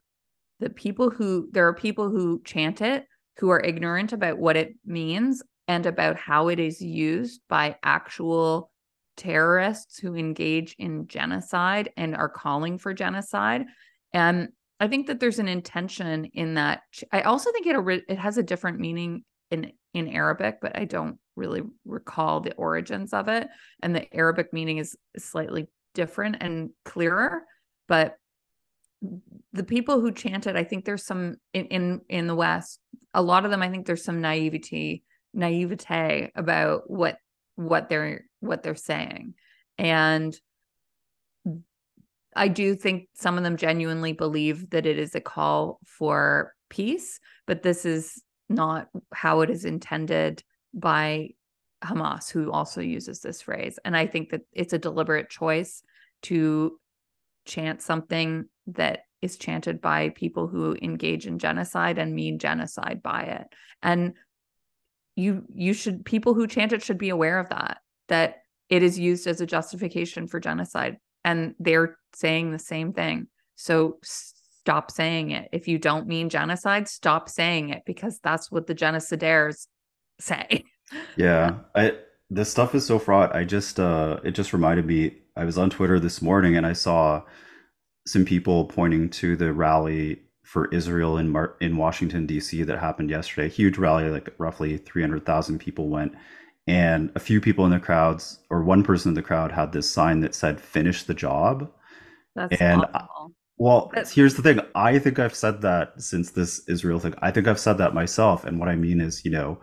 that 0.60 0.76
people 0.76 1.10
who, 1.10 1.50
there 1.52 1.68
are 1.68 1.74
people 1.74 2.10
who 2.10 2.42
chant 2.44 2.82
it 2.82 3.06
who 3.38 3.50
are 3.50 3.62
ignorant 3.62 4.12
about 4.12 4.38
what 4.38 4.58
it 4.58 4.76
means 4.86 5.42
and 5.68 5.86
about 5.86 6.18
how 6.18 6.50
it 6.50 6.60
is 6.60 6.82
used 6.82 7.42
by 7.48 7.78
actual 7.84 8.72
terrorists 9.16 10.00
who 10.00 10.16
engage 10.16 10.76
in 10.80 11.08
genocide 11.08 11.90
and 11.96 12.16
are 12.16 12.30
calling 12.30 12.78
for 12.78 12.94
genocide. 12.94 13.66
And 14.14 14.50
I 14.80 14.88
think 14.88 15.08
that 15.08 15.20
there's 15.20 15.40
an 15.40 15.48
intention 15.48 16.26
in 16.34 16.56
that. 16.56 16.82
I 17.12 17.22
also 17.22 17.52
think 17.52 17.68
it 17.68 18.04
it 18.08 18.18
has 18.18 18.38
a 18.38 18.44
different 18.44 18.80
meaning 18.80 19.24
in 19.52 19.72
in 19.94 20.08
Arabic, 20.08 20.58
but 20.62 20.78
I 20.78 20.86
don't 20.86 21.18
really 21.40 21.64
recall 21.86 22.42
the 22.42 22.54
origins 22.54 23.14
of 23.14 23.28
it. 23.28 23.48
And 23.82 23.96
the 23.96 24.14
Arabic 24.14 24.54
meaning 24.54 24.78
is 24.78 24.96
slightly 25.18 25.68
different 25.96 26.38
and 26.42 26.70
clearer. 26.86 27.44
But 27.88 28.18
the 29.54 29.64
people 29.64 30.00
who 30.02 30.12
chanted, 30.12 30.56
I 30.56 30.64
think 30.64 30.86
there's 30.86 31.06
some 31.06 31.38
in, 31.54 31.66
in 31.68 32.02
in 32.10 32.28
the 32.28 32.36
West, 32.36 32.80
a 33.14 33.22
lot 33.22 33.46
of 33.46 33.52
them, 33.52 33.62
I 33.62 33.70
think 33.70 33.86
there's 33.86 34.04
some 34.04 34.22
naivety, 34.22 35.04
naivete 35.34 36.32
about 36.36 36.90
what 36.90 37.18
what 37.56 37.90
they're 37.90 38.26
what 38.42 38.62
they're 38.62 38.76
saying. 38.76 39.34
And 39.78 40.36
I 42.36 42.48
do 42.48 42.76
think 42.76 43.10
some 43.16 43.38
of 43.38 43.44
them 43.44 43.58
genuinely 43.58 44.14
believe 44.14 44.70
that 44.70 44.86
it 44.86 45.00
is 45.00 45.16
a 45.16 45.22
call 45.22 45.80
for 45.86 46.54
peace, 46.70 47.20
but 47.48 47.64
this 47.64 47.86
is 47.86 48.22
not 48.50 48.88
how 49.14 49.42
it 49.42 49.50
is 49.50 49.66
intended 49.66 50.44
by 50.74 51.30
Hamas, 51.84 52.32
who 52.32 52.52
also 52.52 52.82
uses 52.82 53.20
this 53.20 53.42
phrase. 53.42 53.80
And 53.86 53.96
I 53.96 54.08
think 54.08 54.30
that 54.32 54.42
it's 54.52 54.74
a 54.74 54.80
deliberate 54.80 55.30
choice 55.30 55.82
to 56.24 56.78
chant 57.46 57.82
something 57.82 58.46
that 58.68 59.02
is 59.22 59.38
chanted 59.38 59.82
by 59.82 60.10
people 60.10 60.48
who 60.48 60.78
engage 60.82 61.26
in 61.28 61.40
genocide 61.40 61.98
and 61.98 62.14
mean 62.14 62.40
genocide 62.40 63.02
by 63.02 63.24
it. 63.24 63.48
And 63.82 64.14
you 65.16 65.44
you 65.54 65.74
should 65.74 66.06
people 66.06 66.34
who 66.34 66.48
chant 66.48 66.72
it 66.72 66.84
should 66.84 66.98
be 66.98 67.10
aware 67.10 67.40
of 67.40 67.50
that 67.50 67.80
that 68.08 68.38
it 68.70 68.84
is 68.84 68.98
used 68.98 69.28
as 69.28 69.42
a 69.42 69.46
justification 69.46 70.28
for 70.28 70.40
genocide 70.40 70.98
and 71.26 71.56
they're 71.60 71.98
saying 72.16 72.52
the 72.52 72.60
same 72.60 72.94
thing. 72.94 73.28
So 73.56 73.98
stop 74.04 74.92
saying 74.92 75.32
it. 75.32 75.50
If 75.52 75.68
you 75.68 75.78
don't 75.78 76.08
mean 76.08 76.30
genocide, 76.30 76.88
stop 76.88 77.28
saying 77.28 77.70
it 77.70 77.84
because 77.86 78.20
that's 78.20 78.52
what 78.52 78.68
the 78.68 78.76
genocidaires 78.76 79.68
say. 80.20 80.66
Yeah. 81.18 81.60
I 81.76 81.94
this 82.32 82.50
stuff 82.50 82.74
is 82.74 82.84
so 82.84 82.98
fraught. 82.98 83.36
I 83.36 83.44
just 83.44 83.80
uh 83.80 84.20
it 84.24 84.32
just 84.32 84.54
reminded 84.54 84.88
me 84.88 85.18
I 85.36 85.46
was 85.46 85.56
on 85.56 85.70
Twitter 85.70 86.00
this 86.00 86.20
morning 86.20 86.58
and 86.58 86.66
I 86.66 86.74
saw 86.74 87.22
some 88.08 88.26
people 88.26 88.66
pointing 88.66 89.10
to 89.12 89.36
the 89.36 89.54
rally 89.54 90.20
for 90.44 90.68
Israel 90.74 91.18
in 91.20 91.30
Mar- 91.30 91.56
in 91.62 91.78
Washington 91.78 92.26
D.C. 92.26 92.64
that 92.64 92.80
happened 92.80 93.12
yesterday. 93.12 93.46
A 93.46 93.50
Huge 93.50 93.78
rally, 93.78 94.10
like 94.10 94.34
roughly 94.40 94.78
300,000 94.78 95.60
people 95.60 95.90
went, 95.90 96.14
and 96.66 97.12
a 97.14 97.20
few 97.20 97.40
people 97.40 97.66
in 97.66 97.72
the 97.72 97.80
crowds, 97.80 98.40
or 98.50 98.64
one 98.64 98.84
person 98.84 99.10
in 99.10 99.14
the 99.14 99.22
crowd, 99.22 99.52
had 99.52 99.72
this 99.72 99.88
sign 99.90 100.22
that 100.22 100.34
said 100.34 100.60
"Finish 100.60 101.04
the 101.04 101.14
job." 101.14 101.72
That's 102.36 102.60
and. 102.60 102.84
Well, 103.62 103.92
but, 103.94 104.10
here's 104.10 104.36
the 104.36 104.42
thing. 104.42 104.62
I 104.74 105.00
think 105.00 105.20
I've 105.20 105.36
said 105.36 105.62
that 105.64 106.02
since 106.02 106.32
this 106.32 106.68
Israel 106.70 106.98
thing. 106.98 107.14
I 107.22 107.30
think 107.30 107.46
I've 107.46 107.60
said 107.60 107.78
that 107.80 107.94
myself. 107.94 108.46
And 108.46 108.58
what 108.58 108.70
I 108.70 108.76
mean 108.76 109.02
is, 109.02 109.26
you 109.26 109.32
know, 109.32 109.60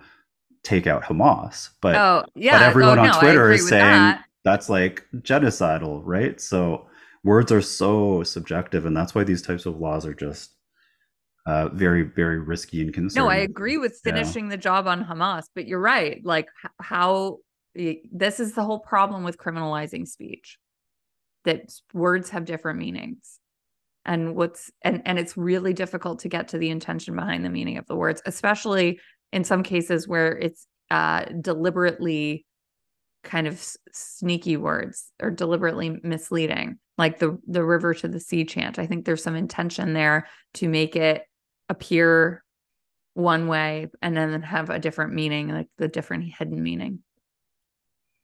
take 0.67 0.87
out 0.87 1.05
Hamas. 1.05 1.71
But, 1.81 1.95
oh, 1.97 2.25
yeah. 2.35 2.59
but 2.59 2.63
everyone 2.63 2.99
oh, 2.99 3.03
on 3.03 3.21
Twitter 3.21 3.53
is 3.53 3.69
saying 3.69 3.85
that. 3.85 4.25
that's 4.45 4.69
like 4.69 5.05
genocidal, 5.19 6.03
right? 6.05 6.41
So 6.41 6.87
words 7.25 7.53
are 7.53 7.63
so 7.63 8.25
subjective. 8.25 8.85
And 8.85 8.97
that's 8.97 9.15
why 9.15 9.25
these 9.25 9.43
types 9.43 9.65
of 9.65 9.79
laws 9.79 10.05
are 10.05 10.15
just 10.15 10.55
uh, 11.47 11.69
very, 11.69 12.03
very 12.03 12.41
risky 12.41 12.83
and 12.83 12.93
concerning. 12.93 13.29
No, 13.29 13.31
I 13.31 13.37
agree 13.37 13.79
with 13.79 14.01
finishing 14.03 14.47
yeah. 14.47 14.51
the 14.51 14.57
job 14.57 14.89
on 14.89 15.05
Hamas. 15.05 15.45
But 15.55 15.69
you're 15.69 15.81
right. 15.81 16.21
Like, 16.25 16.49
how 16.81 17.39
this 17.75 18.41
is 18.41 18.55
the 18.55 18.65
whole 18.65 18.81
problem 18.81 19.23
with 19.23 19.37
criminalizing 19.37 20.09
speech 20.09 20.59
that 21.45 21.73
words 21.93 22.31
have 22.31 22.45
different 22.45 22.79
meanings 22.79 23.39
and 24.07 24.35
what's 24.35 24.71
and 24.83 25.03
and 25.05 25.19
it's 25.19 25.37
really 25.37 25.75
difficult 25.75 26.21
to 26.21 26.29
get 26.29 26.49
to 26.49 26.59
the 26.59 26.71
intention 26.71 27.15
behind 27.15 27.45
the 27.45 27.51
meaning 27.51 27.77
of 27.77 27.87
the 27.87 27.97
words 27.97 28.23
especially 28.25 28.99
in 29.33 29.45
some 29.45 29.63
cases 29.63 30.07
where 30.09 30.37
it's 30.37 30.67
uh 30.91 31.25
deliberately 31.41 32.47
kind 33.25 33.47
of 33.47 33.65
sneaky 33.93 34.57
words 34.57 35.11
or 35.21 35.31
deliberately 35.31 35.99
misleading 36.03 36.79
like 36.97 37.19
the 37.19 37.39
the 37.47 37.65
river 37.65 37.93
to 37.93 38.09
the 38.09 38.21
sea 38.21 38.45
chant 38.45 38.79
i 38.79 38.87
think 38.87 39.05
there's 39.05 39.23
some 39.23 39.37
intention 39.37 39.93
there 39.93 40.29
to 40.55 40.69
make 40.69 40.95
it 40.95 41.25
appear 41.69 42.45
one 43.15 43.49
way 43.49 43.89
and 44.03 44.17
then 44.17 44.43
have 44.43 44.71
a 44.71 44.79
different 44.79 45.13
meaning 45.13 45.49
like 45.49 45.69
the 45.79 45.89
different 45.89 46.25
hidden 46.39 46.63
meaning 46.63 47.01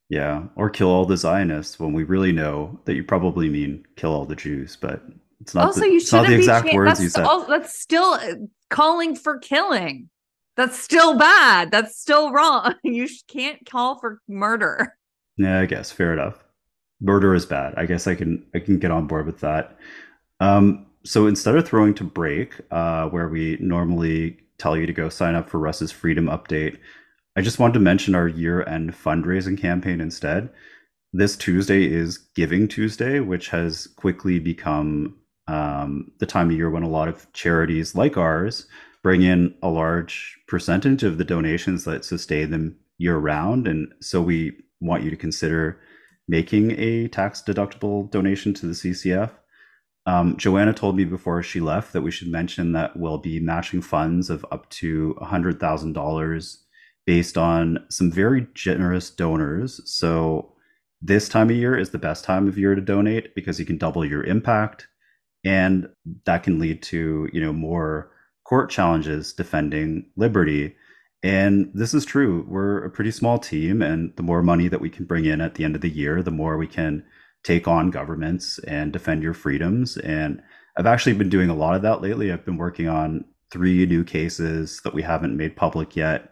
yeah 0.08 0.44
or 0.54 0.70
kill 0.70 0.88
all 0.88 1.04
the 1.04 1.16
zionists 1.16 1.80
when 1.80 1.92
we 1.92 2.04
really 2.04 2.32
know 2.32 2.78
that 2.84 2.94
you 2.94 3.02
probably 3.02 3.48
mean 3.48 3.84
kill 3.96 4.12
all 4.12 4.24
the 4.24 4.36
jews 4.36 4.76
but 4.80 5.02
it's 5.42 5.56
not 5.56 5.66
also 5.66 5.80
the, 5.80 5.90
you 5.90 6.00
shouldn't 6.00 6.28
the 6.28 6.36
exact 6.36 6.66
be, 6.66 6.76
words 6.76 7.02
you 7.02 7.08
said. 7.08 7.24
All, 7.24 7.44
that's 7.46 7.78
still 7.78 8.14
uh, 8.14 8.34
calling 8.70 9.16
for 9.16 9.38
killing. 9.38 10.08
That's 10.56 10.78
still 10.78 11.18
bad. 11.18 11.70
That's 11.70 11.98
still 11.98 12.32
wrong. 12.32 12.74
You 12.84 13.08
can't 13.28 13.64
call 13.68 13.98
for 13.98 14.20
murder. 14.28 14.96
Yeah, 15.36 15.60
I 15.60 15.66
guess 15.66 15.90
fair 15.90 16.12
enough. 16.12 16.44
Murder 17.00 17.34
is 17.34 17.46
bad. 17.46 17.74
I 17.76 17.86
guess 17.86 18.06
I 18.06 18.14
can 18.14 18.44
I 18.54 18.58
can 18.58 18.78
get 18.78 18.90
on 18.90 19.06
board 19.06 19.26
with 19.26 19.40
that. 19.40 19.78
Um, 20.40 20.86
so 21.04 21.26
instead 21.26 21.56
of 21.56 21.66
throwing 21.66 21.94
to 21.94 22.04
break, 22.04 22.54
uh, 22.70 23.08
where 23.08 23.28
we 23.28 23.56
normally 23.60 24.38
tell 24.58 24.76
you 24.76 24.86
to 24.86 24.92
go 24.92 25.08
sign 25.08 25.34
up 25.34 25.48
for 25.48 25.58
Russ's 25.58 25.90
Freedom 25.90 26.26
Update, 26.26 26.78
I 27.36 27.40
just 27.40 27.58
wanted 27.58 27.74
to 27.74 27.80
mention 27.80 28.14
our 28.14 28.28
year-end 28.28 28.92
fundraising 28.92 29.58
campaign 29.58 30.00
instead. 30.00 30.50
This 31.12 31.36
Tuesday 31.36 31.84
is 31.84 32.18
Giving 32.36 32.68
Tuesday, 32.68 33.20
which 33.20 33.48
has 33.48 33.88
quickly 33.96 34.38
become 34.38 35.16
um, 35.48 36.12
the 36.18 36.26
time 36.26 36.50
of 36.50 36.56
year 36.56 36.70
when 36.70 36.84
a 36.84 36.88
lot 36.88 37.08
of 37.08 37.30
charities 37.32 37.94
like 37.94 38.16
ours 38.16 38.66
bring 39.02 39.22
in 39.22 39.54
a 39.62 39.68
large 39.68 40.38
percentage 40.46 41.02
of 41.02 41.18
the 41.18 41.24
donations 41.24 41.84
that 41.84 42.04
sustain 42.04 42.50
them 42.50 42.76
year 42.98 43.16
round. 43.16 43.66
And 43.66 43.92
so 44.00 44.22
we 44.22 44.52
want 44.80 45.02
you 45.02 45.10
to 45.10 45.16
consider 45.16 45.80
making 46.28 46.72
a 46.72 47.08
tax 47.08 47.42
deductible 47.42 48.10
donation 48.10 48.54
to 48.54 48.66
the 48.66 48.72
CCF. 48.72 49.30
Um, 50.06 50.36
Joanna 50.36 50.72
told 50.72 50.96
me 50.96 51.04
before 51.04 51.42
she 51.42 51.60
left 51.60 51.92
that 51.92 52.02
we 52.02 52.10
should 52.10 52.28
mention 52.28 52.72
that 52.72 52.96
we'll 52.96 53.18
be 53.18 53.38
matching 53.40 53.82
funds 53.82 54.30
of 54.30 54.44
up 54.50 54.68
to 54.70 55.16
$100,000 55.20 56.56
based 57.06 57.38
on 57.38 57.84
some 57.88 58.10
very 58.10 58.46
generous 58.54 59.10
donors. 59.10 59.80
So 59.84 60.52
this 61.00 61.28
time 61.28 61.50
of 61.50 61.56
year 61.56 61.76
is 61.76 61.90
the 61.90 61.98
best 61.98 62.24
time 62.24 62.46
of 62.46 62.58
year 62.58 62.74
to 62.74 62.80
donate 62.80 63.34
because 63.34 63.58
you 63.58 63.66
can 63.66 63.78
double 63.78 64.04
your 64.04 64.22
impact 64.24 64.86
and 65.44 65.88
that 66.24 66.44
can 66.44 66.60
lead 66.60 66.82
to, 66.84 67.28
you 67.32 67.40
know, 67.40 67.52
more 67.52 68.11
court 68.52 68.68
challenges 68.68 69.32
defending 69.32 70.04
liberty. 70.14 70.76
And 71.22 71.70
this 71.72 71.94
is 71.94 72.04
true. 72.04 72.44
We're 72.46 72.84
a 72.84 72.90
pretty 72.90 73.10
small 73.10 73.38
team 73.38 73.80
and 73.80 74.14
the 74.16 74.22
more 74.22 74.42
money 74.42 74.68
that 74.68 74.82
we 74.82 74.90
can 74.90 75.06
bring 75.06 75.24
in 75.24 75.40
at 75.40 75.54
the 75.54 75.64
end 75.64 75.74
of 75.74 75.80
the 75.80 75.88
year, 75.88 76.22
the 76.22 76.30
more 76.30 76.58
we 76.58 76.66
can 76.66 77.02
take 77.44 77.66
on 77.66 77.90
governments 77.90 78.58
and 78.66 78.92
defend 78.92 79.22
your 79.22 79.32
freedoms. 79.32 79.96
And 79.96 80.42
I've 80.76 80.84
actually 80.84 81.14
been 81.14 81.30
doing 81.30 81.48
a 81.48 81.54
lot 81.54 81.74
of 81.74 81.80
that 81.80 82.02
lately. 82.02 82.30
I've 82.30 82.44
been 82.44 82.58
working 82.58 82.88
on 82.88 83.24
three 83.50 83.86
new 83.86 84.04
cases 84.04 84.82
that 84.84 84.92
we 84.92 85.00
haven't 85.00 85.34
made 85.34 85.56
public 85.56 85.96
yet 85.96 86.28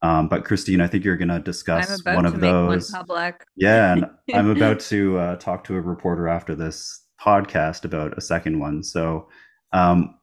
um, 0.00 0.28
but 0.28 0.44
Christine, 0.44 0.80
I 0.80 0.86
think 0.86 1.04
you're 1.04 1.16
going 1.16 1.26
to 1.26 1.40
discuss 1.40 2.04
one 2.04 2.24
of 2.24 2.38
those. 2.40 2.92
One 2.92 3.00
public. 3.00 3.44
Yeah, 3.56 3.92
and 3.92 4.06
I'm 4.32 4.48
about 4.48 4.78
to 4.80 5.18
uh, 5.18 5.36
talk 5.36 5.64
to 5.64 5.74
a 5.74 5.80
reporter 5.80 6.28
after 6.28 6.54
this 6.54 7.04
podcast 7.20 7.84
about 7.84 8.16
a 8.16 8.20
second 8.20 8.60
one. 8.60 8.84
So, 8.84 9.28
um, 9.72 10.14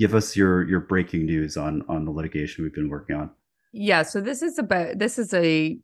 give 0.00 0.14
us 0.14 0.34
your 0.34 0.66
your 0.66 0.80
breaking 0.80 1.26
news 1.26 1.56
on 1.56 1.84
on 1.88 2.04
the 2.04 2.10
litigation 2.10 2.64
we've 2.64 2.74
been 2.74 2.88
working 2.88 3.14
on. 3.14 3.30
Yeah, 3.72 4.02
so 4.02 4.20
this 4.20 4.42
is 4.42 4.58
about 4.58 4.98
this 4.98 5.18
is 5.18 5.32
a 5.34 5.78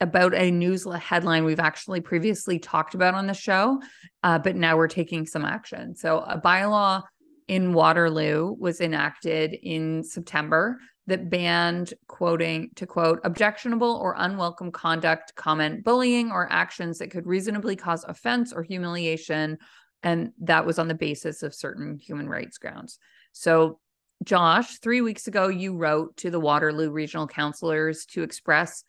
about 0.00 0.34
a 0.34 0.50
news 0.50 0.86
headline 0.94 1.44
we've 1.44 1.60
actually 1.60 2.00
previously 2.00 2.58
talked 2.58 2.94
about 2.94 3.14
on 3.14 3.26
the 3.26 3.34
show, 3.34 3.80
uh, 4.22 4.38
but 4.38 4.56
now 4.56 4.76
we're 4.76 4.88
taking 4.88 5.26
some 5.26 5.44
action. 5.44 5.96
So, 5.96 6.20
a 6.20 6.40
bylaw 6.40 7.02
in 7.48 7.72
Waterloo 7.72 8.54
was 8.58 8.80
enacted 8.80 9.54
in 9.62 10.04
September 10.04 10.78
that 11.06 11.28
banned 11.28 11.94
quoting 12.06 12.70
to 12.76 12.86
quote 12.86 13.20
objectionable 13.24 13.96
or 13.96 14.14
unwelcome 14.18 14.70
conduct, 14.70 15.34
comment, 15.34 15.82
bullying, 15.82 16.30
or 16.30 16.50
actions 16.52 16.98
that 16.98 17.10
could 17.10 17.26
reasonably 17.26 17.74
cause 17.74 18.04
offense 18.04 18.52
or 18.52 18.62
humiliation. 18.62 19.58
And 20.02 20.32
that 20.40 20.64
was 20.64 20.78
on 20.78 20.88
the 20.88 20.94
basis 20.94 21.42
of 21.42 21.54
certain 21.54 21.98
human 21.98 22.28
rights 22.28 22.58
grounds. 22.58 22.98
So, 23.32 23.78
Josh, 24.24 24.78
three 24.78 25.00
weeks 25.00 25.26
ago, 25.26 25.48
you 25.48 25.74
wrote 25.76 26.16
to 26.18 26.30
the 26.30 26.40
Waterloo 26.40 26.90
regional 26.90 27.26
councilors 27.26 28.04
to 28.06 28.22
express 28.22 28.84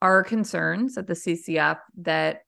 our 0.00 0.24
concerns 0.24 0.98
at 0.98 1.06
the 1.06 1.14
CCF 1.14 1.78
that, 1.98 2.40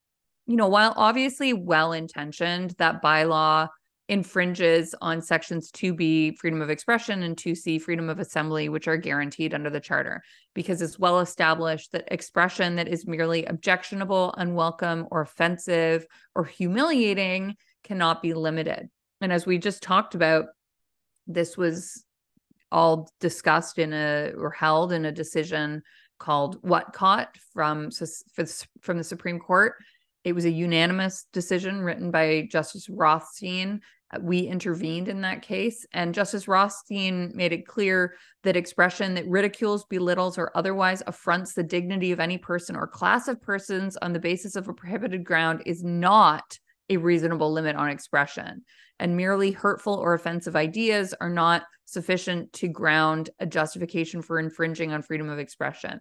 you 0.47 0.57
know, 0.57 0.67
while 0.67 0.93
obviously 0.97 1.53
well 1.53 1.93
intentioned, 1.93 2.75
that 2.79 3.03
bylaw 3.03 3.69
infringes 4.09 4.95
on 5.01 5.23
sections 5.23 5.71
2b 5.73 6.37
freedom 6.37 6.61
of 6.61 6.69
expression 6.69 7.23
and 7.23 7.37
2c 7.37 7.81
freedom 7.81 8.11
of 8.11 8.19
assembly 8.19 8.69
which 8.69 8.87
are 8.87 8.99
guaranteed 8.99 9.55
under 9.55 9.71
the 9.71 9.81
charter 9.81 10.23
because 10.55 10.83
it's 10.83 10.99
well 10.99 11.21
established 11.21 11.91
that 11.93 12.05
expression 12.09 12.77
that 12.77 12.87
is 12.87 13.07
merely 13.07 13.47
objectionable 13.47 14.35
unwelcome 14.37 15.09
or 15.11 15.23
offensive 15.23 16.07
or 16.35 16.45
humiliating 16.45 17.55
cannot 17.83 18.21
be 18.21 18.35
limited. 18.35 18.91
And 19.23 19.33
as 19.33 19.47
we 19.47 19.57
just 19.57 19.83
talked 19.83 20.15
about 20.15 20.47
this 21.27 21.57
was 21.57 22.05
all 22.73 23.09
discussed 23.21 23.79
in 23.79 23.93
a 23.93 24.33
or 24.37 24.51
held 24.51 24.93
in 24.93 25.05
a 25.05 25.13
decision 25.13 25.83
called 26.19 26.57
Whatcott 26.63 27.37
from 27.53 27.91
from 28.81 28.99
the 28.99 29.05
Supreme 29.05 29.39
Court 29.39 29.75
it 30.25 30.35
was 30.35 30.47
a 30.47 30.51
unanimous 30.51 31.27
decision 31.33 31.83
written 31.83 32.11
by 32.11 32.49
Justice 32.51 32.89
Rothstein. 32.89 33.83
Uh, 34.13 34.19
we 34.23 34.41
intervened 34.41 35.09
in 35.09 35.21
that 35.21 35.43
case, 35.43 35.87
and 35.93 36.15
Justice 36.15 36.49
Rothstein 36.49 37.31
made 37.35 37.53
it 37.53 37.67
clear 37.67 38.15
that 38.43 38.57
expression 38.57 39.15
that 39.15 39.29
ridicules, 39.29 39.85
belittles, 39.85 40.39
or 40.39 40.51
otherwise 40.55 41.03
affronts 41.07 41.53
the 41.53 41.63
dignity 41.63 42.11
of 42.11 42.21
any 42.21 42.39
person 42.39 42.75
or 42.75 42.87
class 42.87 43.29
of 43.29 43.41
persons 43.41 43.99
on 43.99 44.15
the 44.15 44.19
basis 44.19 44.57
of 44.57 44.67
a 44.67 44.75
prohibited 44.75 45.25
ground 45.25 45.63
is 45.67 45.85
not 45.85 46.59
a 46.88 46.97
reasonable 46.97 47.53
limit 47.53 47.77
on 47.77 47.88
expression. 47.88 48.64
And 48.99 49.16
merely 49.16 49.51
hurtful 49.51 49.94
or 49.94 50.14
offensive 50.14 50.55
ideas 50.55 51.14
are 51.20 51.31
not 51.31 51.64
sufficient 51.85 52.53
to 52.55 52.68
ground 52.68 53.31
a 53.40 53.47
justification 53.47 54.23
for 54.23 54.38
infringing 54.38 54.92
on 54.92 55.03
freedom 55.03 55.29
of 55.29 55.38
expression. 55.38 56.01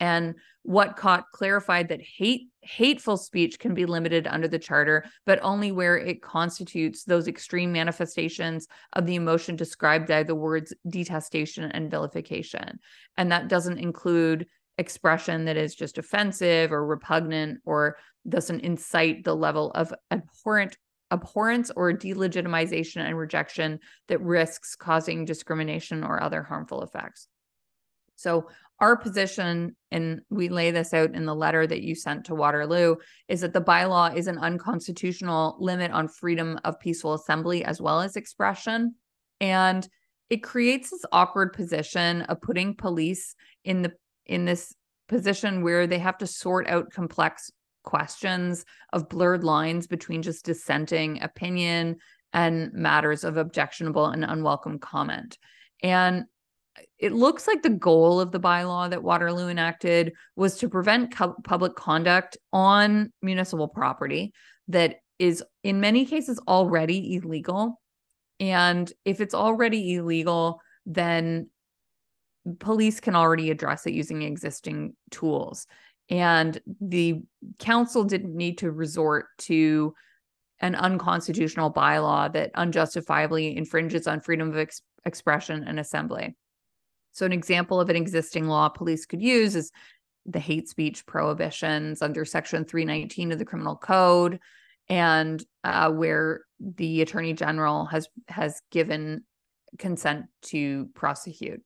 And 0.00 0.34
Whatcott 0.62 1.26
clarified 1.32 1.88
that 1.88 2.00
hate 2.02 2.48
hateful 2.62 3.16
speech 3.16 3.58
can 3.58 3.74
be 3.74 3.86
limited 3.86 4.26
under 4.26 4.48
the 4.48 4.58
charter, 4.58 5.04
but 5.24 5.38
only 5.42 5.70
where 5.70 5.96
it 5.96 6.22
constitutes 6.22 7.04
those 7.04 7.28
extreme 7.28 7.72
manifestations 7.72 8.66
of 8.94 9.06
the 9.06 9.14
emotion 9.14 9.56
described 9.56 10.08
by 10.08 10.22
the 10.22 10.34
words 10.34 10.74
detestation 10.88 11.64
and 11.64 11.90
vilification. 11.90 12.80
And 13.16 13.30
that 13.30 13.48
doesn't 13.48 13.78
include 13.78 14.46
expression 14.78 15.44
that 15.44 15.56
is 15.56 15.74
just 15.74 15.98
offensive 15.98 16.72
or 16.72 16.84
repugnant 16.84 17.60
or 17.64 17.96
doesn't 18.28 18.60
incite 18.60 19.24
the 19.24 19.34
level 19.34 19.70
of 19.72 19.92
abhorrent 20.10 20.76
abhorrence 21.10 21.70
or 21.76 21.92
delegitimization 21.92 23.04
and 23.06 23.16
rejection 23.16 23.78
that 24.08 24.20
risks 24.20 24.74
causing 24.74 25.24
discrimination 25.24 26.02
or 26.02 26.22
other 26.22 26.42
harmful 26.42 26.82
effects. 26.82 27.28
So 28.16 28.48
our 28.80 28.96
position, 28.96 29.76
and 29.92 30.20
we 30.30 30.48
lay 30.48 30.70
this 30.70 30.92
out 30.92 31.14
in 31.14 31.26
the 31.26 31.34
letter 31.34 31.66
that 31.66 31.82
you 31.82 31.94
sent 31.94 32.24
to 32.26 32.34
Waterloo, 32.34 32.96
is 33.28 33.42
that 33.42 33.52
the 33.52 33.60
bylaw 33.60 34.16
is 34.16 34.26
an 34.26 34.38
unconstitutional 34.38 35.56
limit 35.60 35.92
on 35.92 36.08
freedom 36.08 36.58
of 36.64 36.80
peaceful 36.80 37.14
assembly 37.14 37.64
as 37.64 37.80
well 37.80 38.00
as 38.00 38.16
expression. 38.16 38.94
And 39.40 39.86
it 40.30 40.42
creates 40.42 40.90
this 40.90 41.04
awkward 41.12 41.52
position 41.52 42.22
of 42.22 42.40
putting 42.40 42.74
police 42.74 43.34
in 43.64 43.82
the 43.82 43.92
in 44.26 44.46
this 44.46 44.74
position 45.06 45.62
where 45.62 45.86
they 45.86 45.98
have 45.98 46.18
to 46.18 46.26
sort 46.26 46.66
out 46.66 46.90
complex 46.90 47.50
questions 47.84 48.64
of 48.92 49.08
blurred 49.08 49.44
lines 49.44 49.86
between 49.86 50.22
just 50.22 50.44
dissenting 50.44 51.22
opinion 51.22 51.96
and 52.32 52.72
matters 52.72 53.22
of 53.22 53.36
objectionable 53.36 54.06
and 54.06 54.24
unwelcome 54.24 54.80
comment. 54.80 55.38
And 55.82 56.24
it 56.98 57.12
looks 57.12 57.46
like 57.46 57.62
the 57.62 57.70
goal 57.70 58.20
of 58.20 58.32
the 58.32 58.40
bylaw 58.40 58.90
that 58.90 59.02
Waterloo 59.02 59.48
enacted 59.48 60.12
was 60.34 60.56
to 60.58 60.68
prevent 60.68 61.14
co- 61.14 61.36
public 61.44 61.76
conduct 61.76 62.36
on 62.52 63.12
municipal 63.22 63.68
property 63.68 64.32
that 64.68 64.96
is 65.18 65.44
in 65.62 65.80
many 65.80 66.04
cases 66.04 66.40
already 66.48 67.14
illegal. 67.14 67.80
And 68.40 68.92
if 69.04 69.20
it's 69.20 69.34
already 69.34 69.94
illegal, 69.94 70.60
then 70.86 71.48
police 72.58 73.00
can 73.00 73.14
already 73.14 73.50
address 73.50 73.86
it 73.86 73.94
using 73.94 74.22
existing 74.22 74.96
tools. 75.10 75.66
And 76.10 76.60
the 76.80 77.22
council 77.58 78.04
didn't 78.04 78.36
need 78.36 78.58
to 78.58 78.70
resort 78.70 79.26
to 79.38 79.94
an 80.60 80.74
unconstitutional 80.74 81.72
bylaw 81.72 82.32
that 82.32 82.50
unjustifiably 82.54 83.56
infringes 83.56 84.06
on 84.06 84.20
freedom 84.20 84.50
of 84.50 84.58
ex- 84.58 84.82
expression 85.04 85.64
and 85.66 85.80
assembly. 85.80 86.36
So, 87.12 87.26
an 87.26 87.32
example 87.32 87.80
of 87.80 87.90
an 87.90 87.96
existing 87.96 88.46
law 88.46 88.68
police 88.68 89.06
could 89.06 89.22
use 89.22 89.56
is 89.56 89.70
the 90.26 90.40
hate 90.40 90.68
speech 90.68 91.06
prohibitions 91.06 92.02
under 92.02 92.24
Section 92.24 92.64
319 92.64 93.32
of 93.32 93.38
the 93.38 93.44
Criminal 93.44 93.76
Code, 93.76 94.40
and 94.88 95.44
uh, 95.62 95.90
where 95.90 96.42
the 96.60 97.02
Attorney 97.02 97.32
General 97.34 97.84
has 97.86 98.08
has 98.28 98.60
given 98.70 99.24
consent 99.78 100.26
to 100.42 100.88
prosecute. 100.94 101.62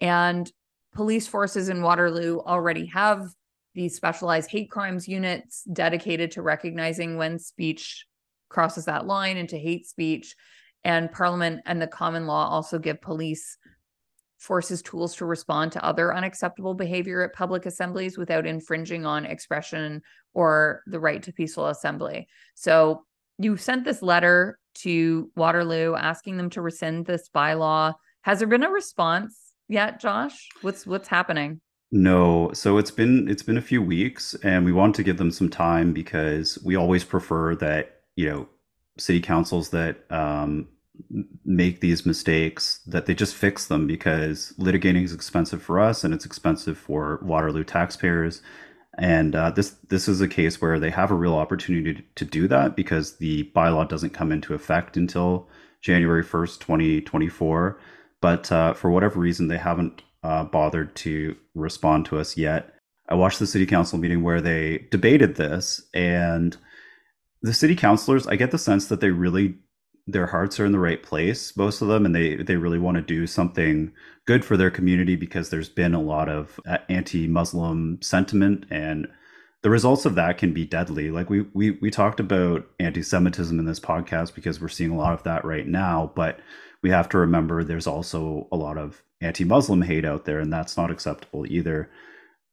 And 0.00 0.50
police 0.94 1.26
forces 1.26 1.68
in 1.68 1.82
Waterloo 1.82 2.38
already 2.38 2.86
have 2.86 3.28
these 3.74 3.94
specialized 3.94 4.50
hate 4.50 4.70
crimes 4.70 5.06
units 5.06 5.64
dedicated 5.72 6.32
to 6.32 6.42
recognizing 6.42 7.16
when 7.16 7.38
speech 7.38 8.06
crosses 8.48 8.86
that 8.86 9.06
line 9.06 9.36
into 9.36 9.56
hate 9.56 9.86
speech. 9.86 10.34
And 10.84 11.12
Parliament 11.12 11.62
and 11.66 11.80
the 11.80 11.86
common 11.86 12.26
law 12.26 12.48
also 12.48 12.78
give 12.78 13.00
police 13.00 13.56
forces 14.38 14.82
tools 14.82 15.16
to 15.16 15.26
respond 15.26 15.72
to 15.72 15.84
other 15.84 16.14
unacceptable 16.14 16.74
behavior 16.74 17.22
at 17.22 17.34
public 17.34 17.66
assemblies 17.66 18.16
without 18.16 18.46
infringing 18.46 19.04
on 19.04 19.24
expression 19.24 20.00
or 20.32 20.82
the 20.86 21.00
right 21.00 21.22
to 21.24 21.32
peaceful 21.32 21.66
assembly. 21.66 22.28
So 22.54 23.04
you 23.38 23.56
sent 23.56 23.84
this 23.84 24.02
letter 24.02 24.58
to 24.76 25.30
Waterloo 25.36 25.94
asking 25.94 26.36
them 26.36 26.50
to 26.50 26.62
rescind 26.62 27.06
this 27.06 27.28
bylaw. 27.34 27.94
Has 28.22 28.38
there 28.38 28.48
been 28.48 28.62
a 28.62 28.70
response 28.70 29.36
yet, 29.68 30.00
Josh? 30.00 30.48
What's 30.62 30.86
what's 30.86 31.08
happening? 31.08 31.60
No, 31.90 32.50
so 32.52 32.76
it's 32.76 32.90
been 32.90 33.28
it's 33.28 33.42
been 33.42 33.56
a 33.56 33.62
few 33.62 33.80
weeks 33.80 34.34
and 34.42 34.64
we 34.64 34.72
want 34.72 34.94
to 34.96 35.02
give 35.02 35.16
them 35.16 35.30
some 35.30 35.48
time 35.48 35.92
because 35.94 36.58
we 36.62 36.76
always 36.76 37.02
prefer 37.04 37.54
that, 37.56 38.02
you 38.14 38.28
know, 38.28 38.48
city 38.98 39.20
councils 39.20 39.70
that 39.70 40.10
um 40.12 40.68
make 41.44 41.80
these 41.80 42.04
mistakes 42.04 42.80
that 42.86 43.06
they 43.06 43.14
just 43.14 43.34
fix 43.34 43.66
them 43.68 43.86
because 43.86 44.52
litigating 44.58 45.04
is 45.04 45.12
expensive 45.14 45.62
for 45.62 45.80
us 45.80 46.04
and 46.04 46.12
it's 46.12 46.26
expensive 46.26 46.76
for 46.76 47.20
Waterloo 47.22 47.64
taxpayers. 47.64 48.42
And 48.98 49.34
uh, 49.34 49.50
this 49.50 49.70
this 49.88 50.08
is 50.08 50.20
a 50.20 50.28
case 50.28 50.60
where 50.60 50.78
they 50.80 50.90
have 50.90 51.10
a 51.10 51.14
real 51.14 51.34
opportunity 51.36 51.94
to, 51.94 52.02
to 52.16 52.24
do 52.24 52.48
that 52.48 52.76
because 52.76 53.16
the 53.18 53.44
bylaw 53.54 53.88
doesn't 53.88 54.10
come 54.10 54.32
into 54.32 54.54
effect 54.54 54.96
until 54.96 55.48
January 55.80 56.24
1st, 56.24 56.58
2024. 56.60 57.78
But 58.20 58.50
uh, 58.52 58.74
for 58.74 58.90
whatever 58.90 59.20
reason, 59.20 59.48
they 59.48 59.58
haven't 59.58 60.02
uh, 60.22 60.44
bothered 60.44 60.94
to 60.96 61.36
respond 61.54 62.06
to 62.06 62.18
us 62.18 62.36
yet. 62.36 62.74
I 63.08 63.14
watched 63.14 63.38
the 63.38 63.46
city 63.46 63.66
council 63.66 63.98
meeting 63.98 64.22
where 64.22 64.40
they 64.40 64.86
debated 64.90 65.36
this, 65.36 65.82
and 65.94 66.56
the 67.42 67.54
city 67.54 67.76
councilors, 67.76 68.26
I 68.26 68.36
get 68.36 68.50
the 68.50 68.58
sense 68.58 68.86
that 68.86 69.00
they 69.00 69.10
really 69.10 69.58
their 70.08 70.26
hearts 70.26 70.58
are 70.58 70.64
in 70.64 70.72
the 70.72 70.78
right 70.78 71.02
place, 71.02 71.54
most 71.54 71.82
of 71.82 71.88
them, 71.88 72.06
and 72.06 72.14
they 72.14 72.36
they 72.36 72.56
really 72.56 72.78
want 72.78 72.96
to 72.96 73.02
do 73.02 73.26
something 73.26 73.92
good 74.26 74.44
for 74.44 74.56
their 74.56 74.70
community 74.70 75.16
because 75.16 75.50
there's 75.50 75.68
been 75.68 75.94
a 75.94 76.00
lot 76.00 76.28
of 76.28 76.58
uh, 76.66 76.78
anti-Muslim 76.88 77.98
sentiment, 78.00 78.64
and 78.70 79.06
the 79.62 79.70
results 79.70 80.06
of 80.06 80.14
that 80.14 80.38
can 80.38 80.52
be 80.52 80.64
deadly. 80.64 81.10
Like 81.10 81.28
we 81.28 81.42
we 81.52 81.72
we 81.72 81.90
talked 81.90 82.20
about 82.20 82.66
anti-Semitism 82.80 83.58
in 83.58 83.66
this 83.66 83.80
podcast 83.80 84.34
because 84.34 84.60
we're 84.60 84.68
seeing 84.68 84.90
a 84.90 84.96
lot 84.96 85.12
of 85.12 85.22
that 85.24 85.44
right 85.44 85.66
now, 85.66 86.10
but 86.16 86.40
we 86.82 86.90
have 86.90 87.08
to 87.10 87.18
remember 87.18 87.62
there's 87.62 87.86
also 87.86 88.48
a 88.50 88.56
lot 88.56 88.78
of 88.78 89.02
anti-Muslim 89.20 89.82
hate 89.82 90.04
out 90.04 90.24
there, 90.24 90.40
and 90.40 90.52
that's 90.52 90.76
not 90.76 90.90
acceptable 90.90 91.46
either. 91.46 91.90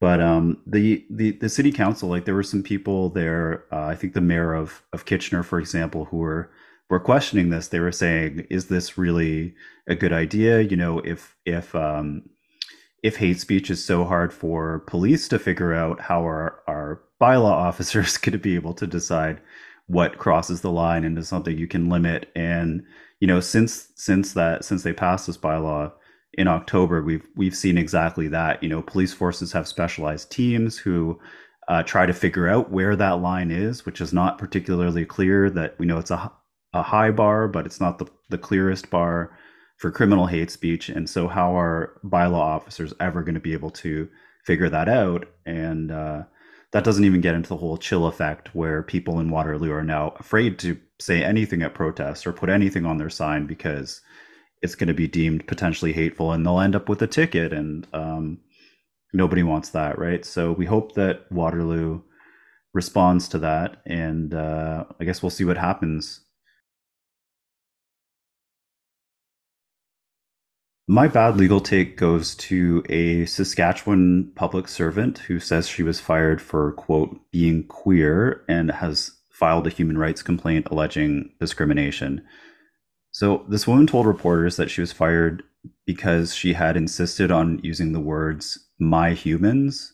But 0.01 0.19
um, 0.21 0.61
the 0.67 1.05
the 1.09 1.31
the 1.31 1.49
city 1.49 1.71
council, 1.71 2.09
like 2.09 2.25
there 2.25 2.35
were 2.35 2.43
some 2.43 2.63
people 2.63 3.09
there. 3.09 3.65
Uh, 3.71 3.85
I 3.85 3.95
think 3.95 4.13
the 4.13 4.21
mayor 4.21 4.53
of 4.53 4.83
of 4.93 5.05
Kitchener, 5.05 5.43
for 5.43 5.59
example, 5.59 6.05
who 6.05 6.17
were 6.17 6.51
were 6.89 6.99
questioning 6.99 7.49
this, 7.49 7.69
they 7.69 7.79
were 7.79 7.91
saying, 7.91 8.45
"Is 8.49 8.67
this 8.67 8.97
really 8.97 9.55
a 9.87 9.95
good 9.95 10.11
idea? 10.13 10.61
You 10.61 10.75
know, 10.75 10.99
if 10.99 11.37
if 11.45 11.73
um, 11.75 12.29
if 13.03 13.17
hate 13.17 13.39
speech 13.39 13.69
is 13.69 13.83
so 13.83 14.03
hard 14.03 14.33
for 14.33 14.79
police 14.79 15.27
to 15.29 15.39
figure 15.39 15.73
out, 15.73 16.01
how 16.01 16.27
are 16.27 16.61
our 16.67 17.01
bylaw 17.21 17.51
officers 17.69 18.17
going 18.19 18.33
to 18.33 18.39
be 18.39 18.55
able 18.55 18.73
to 18.75 18.87
decide 18.87 19.39
what 19.87 20.17
crosses 20.17 20.61
the 20.61 20.71
line 20.71 21.03
into 21.03 21.23
something 21.23 21.57
you 21.57 21.67
can 21.67 21.89
limit?" 21.89 22.29
And 22.35 22.83
you 23.21 23.27
know, 23.27 23.39
since 23.39 23.89
since 23.95 24.33
that 24.33 24.65
since 24.65 24.83
they 24.83 24.93
passed 24.93 25.27
this 25.27 25.37
bylaw 25.37 25.93
in 26.35 26.47
October, 26.47 27.01
we've 27.01 27.27
we've 27.35 27.55
seen 27.55 27.77
exactly 27.77 28.27
that. 28.29 28.61
You 28.61 28.69
know, 28.69 28.81
police 28.81 29.13
forces 29.13 29.51
have 29.53 29.67
specialized 29.67 30.31
teams 30.31 30.77
who 30.77 31.19
uh, 31.67 31.83
try 31.83 32.05
to 32.05 32.13
figure 32.13 32.47
out 32.47 32.71
where 32.71 32.95
that 32.95 33.21
line 33.21 33.51
is, 33.51 33.85
which 33.85 34.01
is 34.01 34.13
not 34.13 34.37
particularly 34.37 35.05
clear. 35.05 35.49
That 35.49 35.75
we 35.79 35.85
know 35.85 35.97
it's 35.97 36.11
a 36.11 36.31
a 36.75 36.83
high 36.83 37.09
bar, 37.09 37.47
but 37.47 37.65
it's 37.65 37.79
not 37.79 37.97
the, 37.97 38.05
the 38.29 38.37
clearest 38.37 38.89
bar 38.89 39.35
for 39.77 39.91
criminal 39.91 40.27
hate 40.27 40.51
speech. 40.51 40.89
And 40.89 41.09
so, 41.09 41.27
how 41.27 41.57
are 41.57 41.99
bylaw 42.03 42.33
officers 42.33 42.93
ever 42.99 43.23
going 43.23 43.35
to 43.35 43.41
be 43.41 43.53
able 43.53 43.71
to 43.71 44.09
figure 44.43 44.69
that 44.69 44.89
out? 44.89 45.25
And 45.45 45.91
uh, 45.91 46.23
that 46.71 46.83
doesn't 46.83 47.05
even 47.05 47.21
get 47.21 47.35
into 47.35 47.49
the 47.49 47.57
whole 47.57 47.77
chill 47.77 48.05
effect 48.05 48.53
where 48.53 48.83
people 48.83 49.19
in 49.19 49.29
Waterloo 49.29 49.71
are 49.71 49.83
now 49.83 50.13
afraid 50.19 50.59
to 50.59 50.77
say 50.99 51.23
anything 51.23 51.61
at 51.61 51.73
protests 51.73 52.27
or 52.27 52.33
put 52.33 52.49
anything 52.49 52.85
on 52.85 52.97
their 52.97 53.09
sign 53.09 53.47
because 53.47 54.01
it's 54.61 54.75
going 54.75 54.87
to 54.87 54.93
be 54.93 55.07
deemed 55.07 55.47
potentially 55.47 55.93
hateful 55.93 56.31
and 56.31 56.45
they'll 56.45 56.59
end 56.59 56.75
up 56.75 56.89
with 56.89 57.01
a 57.01 57.07
ticket. 57.07 57.53
And 57.53 57.87
um, 57.93 58.39
nobody 59.13 59.43
wants 59.43 59.69
that, 59.69 59.97
right? 59.99 60.25
So, 60.25 60.51
we 60.51 60.65
hope 60.65 60.95
that 60.95 61.31
Waterloo 61.31 62.01
responds 62.73 63.27
to 63.29 63.39
that. 63.39 63.81
And 63.85 64.33
uh, 64.33 64.85
I 64.99 65.03
guess 65.05 65.21
we'll 65.21 65.29
see 65.29 65.45
what 65.45 65.57
happens 65.57 66.25
My 70.87 71.07
bad 71.07 71.37
legal 71.37 71.61
take 71.61 71.97
goes 71.97 72.35
to 72.35 72.83
a 72.89 73.25
Saskatchewan 73.25 74.31
public 74.35 74.67
servant 74.67 75.17
who 75.17 75.39
says 75.39 75.67
she 75.67 75.81
was 75.81 75.99
fired 75.99 76.39
for, 76.39 76.73
quote, 76.73 77.19
being 77.31 77.63
queer 77.63 78.45
and 78.47 78.69
has 78.69 79.11
filed 79.31 79.65
a 79.65 79.71
human 79.71 79.97
rights 79.97 80.21
complaint 80.21 80.67
alleging 80.69 81.31
discrimination. 81.39 82.23
So, 83.15 83.45
this 83.47 83.65
woman 83.65 83.87
told 83.87 84.07
reporters 84.07 84.57
that 84.57 84.69
she 84.69 84.81
was 84.81 84.91
fired 84.91 85.41
because 85.85 86.35
she 86.35 86.51
had 86.51 86.75
insisted 86.75 87.31
on 87.31 87.61
using 87.63 87.93
the 87.93 88.01
words 88.01 88.59
my 88.77 89.13
humans, 89.13 89.93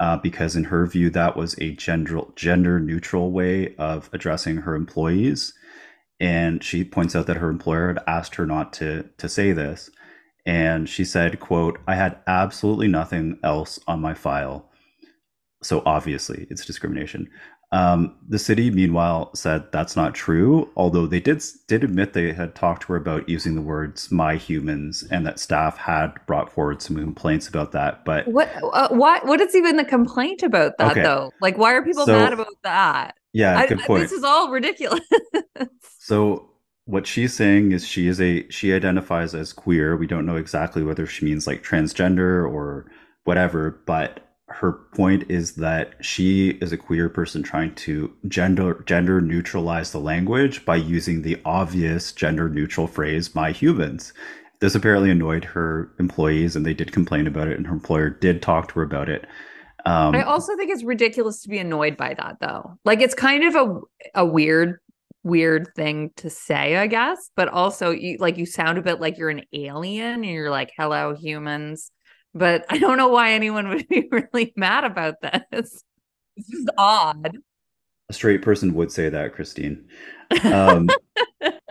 uh, 0.00 0.16
because 0.16 0.56
in 0.56 0.64
her 0.64 0.84
view, 0.84 1.10
that 1.10 1.36
was 1.36 1.56
a 1.60 1.76
gender, 1.76 2.22
gender 2.34 2.80
neutral 2.80 3.30
way 3.30 3.76
of 3.76 4.10
addressing 4.12 4.56
her 4.56 4.74
employees. 4.74 5.54
And 6.18 6.60
she 6.64 6.82
points 6.82 7.14
out 7.14 7.28
that 7.28 7.36
her 7.36 7.50
employer 7.50 7.86
had 7.86 8.02
asked 8.08 8.34
her 8.34 8.46
not 8.46 8.72
to, 8.74 9.08
to 9.18 9.28
say 9.28 9.52
this. 9.52 9.88
And 10.44 10.88
she 10.88 11.04
said 11.04 11.38
quote 11.38 11.78
i 11.86 11.94
had 11.94 12.18
absolutely 12.26 12.88
nothing 12.88 13.38
else 13.44 13.78
on 13.86 14.00
my 14.00 14.14
file. 14.14 14.68
So 15.62 15.84
obviously 15.86 16.48
it's 16.50 16.66
discrimination 16.66 17.28
um, 17.72 18.16
the 18.28 18.38
city 18.38 18.70
meanwhile 18.70 19.30
said 19.34 19.70
that's 19.72 19.94
not 19.94 20.14
true 20.14 20.68
although 20.76 21.06
they 21.06 21.20
did 21.20 21.42
did 21.68 21.84
admit 21.84 22.12
they 22.12 22.32
had 22.32 22.54
talked 22.54 22.82
to 22.82 22.88
her 22.88 22.96
about 22.96 23.28
using 23.28 23.54
the 23.54 23.62
words 23.62 24.10
my 24.10 24.36
humans 24.36 25.04
and 25.10 25.24
that 25.24 25.38
staff 25.38 25.76
had 25.76 26.14
brought 26.26 26.52
forward 26.52 26.82
some 26.82 26.96
complaints 26.96 27.48
about 27.48 27.72
that 27.72 28.04
but 28.04 28.26
what 28.28 28.50
uh, 28.72 28.88
what 28.88 29.24
what 29.26 29.40
is 29.40 29.54
even 29.54 29.76
the 29.76 29.84
complaint 29.84 30.42
about 30.42 30.76
that 30.78 30.92
okay. 30.92 31.02
though 31.02 31.30
like 31.40 31.56
why 31.56 31.72
are 31.72 31.82
people 31.82 32.06
so, 32.06 32.12
mad 32.12 32.32
about 32.32 32.48
that 32.64 33.14
yeah 33.32 33.64
good 33.66 33.78
point 33.80 34.02
this 34.02 34.12
is 34.12 34.24
all 34.24 34.50
ridiculous 34.50 35.00
so 35.98 36.50
what 36.90 37.06
she's 37.06 37.32
saying 37.32 37.70
is 37.70 37.86
she 37.86 38.08
is 38.08 38.20
a 38.20 38.48
she 38.50 38.72
identifies 38.72 39.32
as 39.34 39.52
queer. 39.52 39.96
We 39.96 40.08
don't 40.08 40.26
know 40.26 40.36
exactly 40.36 40.82
whether 40.82 41.06
she 41.06 41.24
means 41.24 41.46
like 41.46 41.62
transgender 41.62 42.50
or 42.50 42.90
whatever, 43.24 43.80
but 43.86 44.29
her 44.50 44.72
point 44.72 45.30
is 45.30 45.54
that 45.54 45.94
she 46.00 46.50
is 46.60 46.72
a 46.72 46.76
queer 46.76 47.08
person 47.08 47.42
trying 47.42 47.74
to 47.76 48.12
gender 48.26 48.82
gender 48.86 49.20
neutralize 49.20 49.92
the 49.92 50.00
language 50.00 50.64
by 50.64 50.76
using 50.76 51.22
the 51.22 51.40
obvious 51.44 52.12
gender 52.12 52.48
neutral 52.48 52.86
phrase 52.86 53.34
my 53.34 53.52
humans. 53.52 54.12
This 54.60 54.74
apparently 54.74 55.10
annoyed 55.10 55.44
her 55.44 55.90
employees 55.98 56.56
and 56.56 56.66
they 56.66 56.74
did 56.74 56.92
complain 56.92 57.26
about 57.26 57.48
it 57.48 57.56
and 57.56 57.66
her 57.66 57.72
employer 57.72 58.10
did 58.10 58.42
talk 58.42 58.68
to 58.68 58.74
her 58.74 58.82
about 58.82 59.08
it. 59.08 59.26
Um, 59.86 60.14
i 60.14 60.22
also 60.22 60.54
think 60.56 60.70
it's 60.70 60.84
ridiculous 60.84 61.40
to 61.42 61.48
be 61.48 61.58
annoyed 61.58 61.96
by 61.96 62.14
that 62.14 62.36
though. 62.40 62.78
Like 62.84 63.00
it's 63.00 63.14
kind 63.14 63.44
of 63.44 63.54
a, 63.54 63.80
a 64.16 64.26
weird 64.26 64.80
weird 65.22 65.68
thing 65.76 66.10
to 66.16 66.30
say, 66.30 66.76
I 66.76 66.86
guess, 66.86 67.30
but 67.36 67.48
also 67.48 67.90
you 67.90 68.16
like 68.18 68.36
you 68.36 68.46
sound 68.46 68.78
a 68.78 68.82
bit 68.82 69.00
like 69.00 69.16
you're 69.16 69.30
an 69.30 69.44
alien 69.52 70.24
and 70.24 70.24
you're 70.24 70.50
like, 70.50 70.72
hello, 70.76 71.14
humans. 71.14 71.92
But 72.34 72.64
I 72.68 72.78
don't 72.78 72.96
know 72.96 73.08
why 73.08 73.32
anyone 73.32 73.68
would 73.68 73.88
be 73.88 74.08
really 74.10 74.52
mad 74.56 74.84
about 74.84 75.16
this. 75.22 75.82
This 76.36 76.48
is 76.48 76.66
odd. 76.78 77.38
A 78.08 78.12
straight 78.12 78.42
person 78.42 78.74
would 78.74 78.90
say 78.90 79.08
that, 79.08 79.34
Christine. 79.34 79.86
Um, 80.44 80.88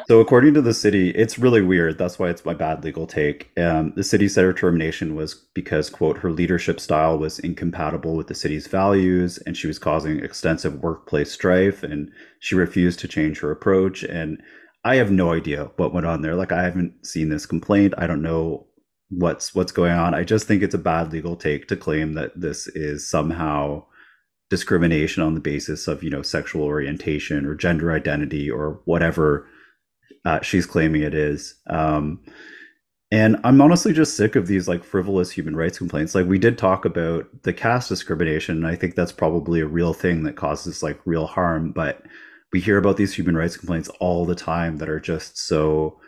so, 0.09 0.19
according 0.19 0.55
to 0.55 0.61
the 0.61 0.73
city, 0.73 1.11
it's 1.11 1.37
really 1.37 1.61
weird. 1.61 1.97
That's 1.97 2.17
why 2.17 2.29
it's 2.29 2.43
my 2.43 2.53
bad 2.55 2.83
legal 2.83 3.05
take. 3.05 3.51
Um, 3.59 3.93
the 3.95 4.03
city 4.03 4.27
said 4.27 4.43
her 4.43 4.53
termination 4.53 5.15
was 5.15 5.35
because, 5.53 5.89
quote, 5.89 6.17
her 6.17 6.31
leadership 6.31 6.79
style 6.79 7.17
was 7.17 7.37
incompatible 7.39 8.15
with 8.15 8.27
the 8.27 8.33
city's 8.33 8.65
values 8.65 9.37
and 9.45 9.55
she 9.55 9.67
was 9.67 9.77
causing 9.77 10.19
extensive 10.19 10.81
workplace 10.81 11.31
strife 11.31 11.83
and 11.83 12.11
she 12.39 12.55
refused 12.55 12.99
to 12.99 13.07
change 13.07 13.39
her 13.39 13.51
approach. 13.51 14.03
And 14.03 14.41
I 14.83 14.95
have 14.95 15.11
no 15.11 15.31
idea 15.31 15.69
what 15.75 15.93
went 15.93 16.07
on 16.07 16.21
there. 16.21 16.35
Like, 16.35 16.51
I 16.51 16.63
haven't 16.63 17.05
seen 17.05 17.29
this 17.29 17.45
complaint. 17.45 17.93
I 17.97 18.07
don't 18.07 18.23
know 18.23 18.65
what's 19.09 19.55
what's 19.55 19.71
going 19.71 19.91
on. 19.91 20.13
I 20.13 20.23
just 20.23 20.47
think 20.47 20.61
it's 20.63 20.75
a 20.75 20.79
bad 20.79 21.11
legal 21.11 21.35
take 21.35 21.67
to 21.67 21.75
claim 21.75 22.13
that 22.13 22.39
this 22.39 22.67
is 22.67 23.09
somehow 23.09 23.85
discrimination 24.49 25.21
on 25.21 25.35
the 25.35 25.39
basis 25.39 25.87
of 25.87 26.03
you 26.03 26.09
know 26.09 26.21
sexual 26.21 26.63
orientation 26.63 27.45
or 27.45 27.55
gender 27.55 27.91
identity 27.91 28.49
or 28.49 28.81
whatever 28.85 29.47
uh, 30.25 30.41
she's 30.41 30.65
claiming 30.65 31.01
it 31.01 31.13
is. 31.13 31.55
Um, 31.67 32.21
and 33.11 33.37
I'm 33.43 33.59
honestly 33.59 33.91
just 33.91 34.15
sick 34.15 34.35
of 34.35 34.45
these 34.45 34.67
like 34.67 34.83
frivolous 34.83 35.31
human 35.31 35.55
rights 35.55 35.79
complaints. 35.79 36.13
Like 36.13 36.27
we 36.27 36.37
did 36.37 36.57
talk 36.57 36.85
about 36.85 37.25
the 37.41 37.53
caste 37.53 37.89
discrimination, 37.89 38.57
and 38.57 38.67
I 38.67 38.75
think 38.75 38.95
that's 38.95 39.11
probably 39.11 39.61
a 39.61 39.67
real 39.67 39.93
thing 39.93 40.23
that 40.23 40.35
causes 40.35 40.83
like 40.83 40.99
real 41.05 41.25
harm. 41.25 41.71
But 41.71 42.03
we 42.53 42.59
hear 42.59 42.77
about 42.77 42.97
these 42.97 43.13
human 43.13 43.35
rights 43.35 43.57
complaints 43.57 43.89
all 43.99 44.25
the 44.25 44.35
time 44.35 44.77
that 44.77 44.89
are 44.89 44.99
just 44.99 45.37
so 45.37 45.99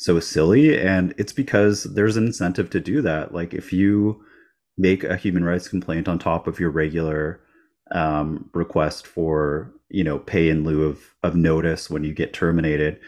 so 0.00 0.18
silly, 0.18 0.80
and 0.80 1.12
it's 1.18 1.32
because 1.32 1.84
there's 1.84 2.16
an 2.16 2.24
incentive 2.24 2.70
to 2.70 2.80
do 2.80 3.02
that. 3.02 3.34
Like 3.34 3.52
if 3.52 3.70
you 3.70 4.24
make 4.78 5.04
a 5.04 5.14
human 5.14 5.44
rights 5.44 5.68
complaint 5.68 6.08
on 6.08 6.18
top 6.18 6.46
of 6.46 6.58
your 6.58 6.70
regular 6.70 7.38
um, 7.92 8.48
request 8.54 9.06
for 9.06 9.74
you 9.90 10.02
know 10.02 10.18
pay 10.18 10.48
in 10.48 10.64
lieu 10.64 10.84
of 10.84 11.14
of 11.22 11.36
notice 11.36 11.90
when 11.90 12.02
you 12.02 12.14
get 12.14 12.32
terminated 12.32 12.98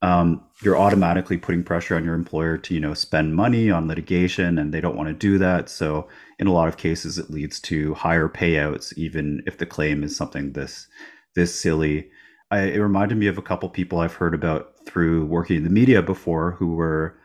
um, 0.00 0.40
you're 0.62 0.78
automatically 0.78 1.36
putting 1.36 1.64
pressure 1.64 1.96
on 1.96 2.04
your 2.04 2.14
employer 2.14 2.56
to 2.56 2.72
you 2.72 2.80
know 2.80 2.94
spend 2.94 3.34
money 3.34 3.68
on 3.70 3.88
litigation 3.88 4.56
and 4.56 4.72
they 4.72 4.80
don't 4.80 4.96
want 4.96 5.08
to 5.08 5.14
do 5.14 5.36
that 5.36 5.68
so 5.68 6.08
in 6.38 6.46
a 6.46 6.52
lot 6.52 6.68
of 6.68 6.76
cases 6.76 7.18
it 7.18 7.30
leads 7.30 7.58
to 7.60 7.92
higher 7.94 8.28
payouts 8.28 8.96
even 8.96 9.42
if 9.44 9.58
the 9.58 9.66
claim 9.66 10.04
is 10.04 10.16
something 10.16 10.52
this 10.52 10.86
this 11.34 11.60
silly 11.60 12.08
I, 12.50 12.60
it 12.60 12.78
reminded 12.78 13.18
me 13.18 13.26
of 13.26 13.38
a 13.38 13.42
couple 13.42 13.68
people 13.68 14.00
i've 14.00 14.14
heard 14.14 14.34
about 14.34 14.74
through 14.86 15.26
working 15.26 15.56
in 15.56 15.64
the 15.64 15.70
media 15.70 16.02
before 16.02 16.52
who 16.52 16.74
were 16.74 17.18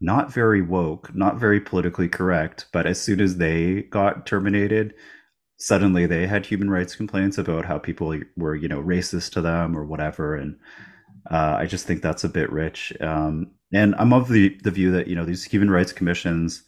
not 0.00 0.32
very 0.32 0.62
woke 0.62 1.14
not 1.14 1.38
very 1.38 1.60
politically 1.60 2.08
correct 2.08 2.66
but 2.72 2.86
as 2.86 3.00
soon 3.00 3.20
as 3.20 3.36
they 3.36 3.82
got 3.82 4.26
terminated 4.26 4.94
suddenly 5.58 6.06
they 6.06 6.26
had 6.26 6.46
human 6.46 6.70
rights 6.70 6.94
complaints 6.94 7.38
about 7.38 7.64
how 7.64 7.78
people 7.78 8.18
were, 8.36 8.54
you 8.54 8.68
know, 8.68 8.82
racist 8.82 9.32
to 9.32 9.40
them 9.40 9.76
or 9.76 9.84
whatever. 9.84 10.34
And 10.34 10.56
uh, 11.30 11.56
I 11.58 11.66
just 11.66 11.86
think 11.86 12.02
that's 12.02 12.24
a 12.24 12.28
bit 12.28 12.50
rich. 12.52 12.92
Um, 13.00 13.52
and 13.72 13.94
I'm 13.98 14.12
of 14.12 14.28
the 14.28 14.56
the 14.62 14.70
view 14.70 14.92
that 14.92 15.08
you 15.08 15.16
know 15.16 15.24
these 15.24 15.44
human 15.44 15.70
rights 15.70 15.92
commissions 15.92 16.62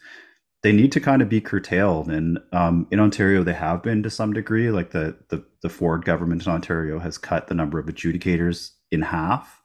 they 0.63 0.73
need 0.73 0.91
to 0.93 1.01
kind 1.01 1.23
of 1.23 1.29
be 1.29 1.41
curtailed. 1.41 2.09
And 2.11 2.39
um, 2.53 2.89
in 2.91 2.99
Ontario, 2.99 3.45
they 3.45 3.55
have 3.55 3.83
been 3.83 4.03
to 4.03 4.11
some 4.11 4.33
degree. 4.33 4.71
Like 4.71 4.91
the, 4.91 5.17
the 5.29 5.45
the 5.63 5.69
Ford 5.69 6.05
government 6.05 6.47
in 6.47 6.53
Ontario 6.53 6.99
has 6.99 7.19
cut 7.19 7.47
the 7.47 7.55
number 7.55 7.79
of 7.79 7.87
adjudicators 7.87 8.73
in 8.91 9.03
half. 9.03 9.61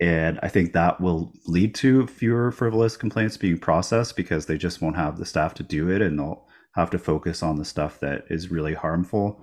And 0.00 0.38
I 0.42 0.48
think 0.48 0.72
that 0.72 1.00
will 1.00 1.32
lead 1.46 1.74
to 1.76 2.06
fewer 2.06 2.52
frivolous 2.52 2.96
complaints 2.96 3.36
being 3.36 3.58
processed 3.58 4.16
because 4.16 4.46
they 4.46 4.56
just 4.56 4.80
won't 4.80 4.96
have 4.96 5.18
the 5.18 5.26
staff 5.26 5.54
to 5.54 5.64
do 5.64 5.90
it 5.90 6.00
and 6.00 6.18
they'll 6.18 6.46
have 6.76 6.90
to 6.90 6.98
focus 6.98 7.42
on 7.42 7.56
the 7.56 7.64
stuff 7.64 7.98
that 8.00 8.24
is 8.30 8.50
really 8.50 8.74
harmful. 8.74 9.42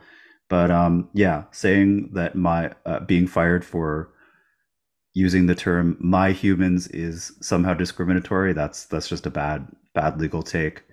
But 0.50 0.72
um, 0.72 1.10
yeah, 1.14 1.46
saying 1.52 2.12
that 2.14 2.36
my 2.36 2.72
uh, 2.86 3.02
being 3.02 3.28
fired 3.28 3.66
for 3.66 4.14
using 5.14 5.48
the 5.48 5.56
term 5.56 5.98
"my 6.00 6.32
humans" 6.32 6.88
is 6.88 7.34
somehow 7.42 7.74
discriminatory. 7.74 8.54
That's 8.54 8.86
that's 8.86 9.10
just 9.10 9.26
a 9.26 9.32
bad 9.32 9.68
bad 9.96 10.20
legal 10.20 10.44
take. 10.44 10.84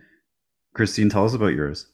Christine, 0.74 1.11
tell 1.11 1.26
us 1.26 1.34
about 1.34 1.53
yours. 1.53 1.86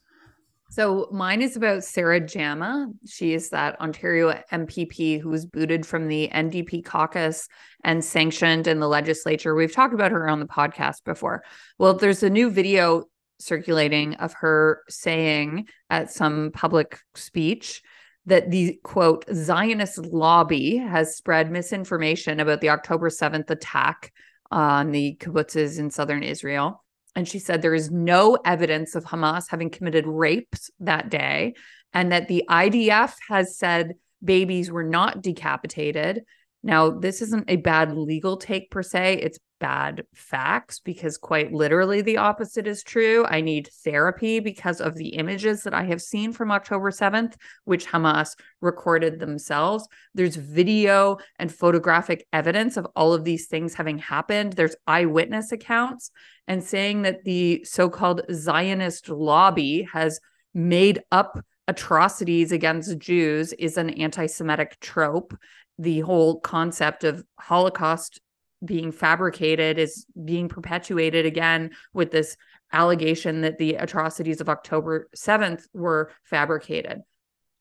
So 0.70 1.08
mine 1.10 1.40
is 1.40 1.56
about 1.56 1.82
Sarah 1.82 2.20
Jama. 2.20 2.88
She 3.06 3.32
is 3.32 3.50
that 3.50 3.80
Ontario 3.80 4.38
MPP 4.52 5.18
who 5.20 5.30
was 5.30 5.46
booted 5.46 5.86
from 5.86 6.08
the 6.08 6.28
NDP 6.32 6.84
caucus 6.84 7.48
and 7.82 8.04
sanctioned 8.04 8.66
in 8.66 8.78
the 8.78 8.86
legislature. 8.86 9.54
We've 9.54 9.72
talked 9.72 9.94
about 9.94 10.12
her 10.12 10.28
on 10.28 10.40
the 10.40 10.46
podcast 10.46 11.04
before. 11.04 11.42
Well, 11.78 11.94
there's 11.94 12.22
a 12.22 12.30
new 12.30 12.50
video 12.50 13.04
circulating 13.40 14.14
of 14.16 14.34
her 14.34 14.82
saying 14.90 15.68
at 15.88 16.10
some 16.10 16.50
public 16.52 16.98
speech 17.14 17.82
that 18.26 18.50
the 18.50 18.78
quote 18.82 19.24
Zionist 19.32 19.98
lobby 19.98 20.76
has 20.76 21.16
spread 21.16 21.50
misinformation 21.50 22.40
about 22.40 22.60
the 22.60 22.68
October 22.68 23.08
7th 23.08 23.48
attack 23.48 24.12
on 24.50 24.92
the 24.92 25.16
kibbutzes 25.18 25.78
in 25.78 25.90
southern 25.90 26.22
Israel. 26.22 26.84
And 27.16 27.26
she 27.26 27.38
said 27.38 27.62
there 27.62 27.74
is 27.74 27.90
no 27.90 28.38
evidence 28.44 28.94
of 28.94 29.04
Hamas 29.04 29.44
having 29.48 29.70
committed 29.70 30.06
rapes 30.06 30.70
that 30.80 31.10
day, 31.10 31.54
and 31.92 32.12
that 32.12 32.28
the 32.28 32.44
IDF 32.48 33.14
has 33.28 33.56
said 33.56 33.94
babies 34.22 34.70
were 34.70 34.84
not 34.84 35.22
decapitated. 35.22 36.22
Now, 36.62 36.90
this 36.90 37.22
isn't 37.22 37.44
a 37.48 37.56
bad 37.56 37.96
legal 37.96 38.36
take 38.36 38.70
per 38.70 38.82
se, 38.82 39.20
it's 39.22 39.38
bad 39.60 40.04
facts 40.14 40.80
because 40.80 41.18
quite 41.18 41.52
literally 41.52 42.00
the 42.00 42.16
opposite 42.16 42.66
is 42.66 42.82
true. 42.82 43.24
I 43.26 43.40
need 43.40 43.68
therapy 43.84 44.40
because 44.40 44.80
of 44.80 44.94
the 44.94 45.08
images 45.08 45.62
that 45.62 45.74
I 45.74 45.84
have 45.84 46.02
seen 46.02 46.32
from 46.32 46.50
October 46.50 46.90
7th, 46.90 47.34
which 47.64 47.86
Hamas 47.86 48.36
recorded 48.60 49.18
themselves. 49.18 49.86
There's 50.14 50.36
video 50.36 51.18
and 51.38 51.52
photographic 51.52 52.26
evidence 52.32 52.76
of 52.76 52.86
all 52.96 53.12
of 53.12 53.24
these 53.24 53.46
things 53.46 53.74
having 53.74 53.98
happened. 53.98 54.54
There's 54.54 54.76
eyewitness 54.86 55.52
accounts 55.52 56.10
and 56.46 56.62
saying 56.62 57.02
that 57.02 57.24
the 57.24 57.64
so 57.64 57.88
called 57.88 58.22
Zionist 58.32 59.08
lobby 59.08 59.88
has 59.92 60.20
made 60.54 61.02
up 61.12 61.38
atrocities 61.68 62.50
against 62.50 62.98
Jews 62.98 63.52
is 63.52 63.76
an 63.76 63.90
anti 63.90 64.26
Semitic 64.26 64.80
trope. 64.80 65.36
The 65.78 66.00
whole 66.00 66.40
concept 66.40 67.04
of 67.04 67.24
Holocaust 67.38 68.20
being 68.64 68.92
fabricated 68.92 69.78
is 69.78 70.06
being 70.24 70.48
perpetuated 70.48 71.26
again 71.26 71.70
with 71.92 72.10
this 72.10 72.36
allegation 72.72 73.42
that 73.42 73.58
the 73.58 73.74
atrocities 73.74 74.40
of 74.40 74.48
October 74.48 75.08
7th 75.16 75.66
were 75.72 76.10
fabricated. 76.24 77.02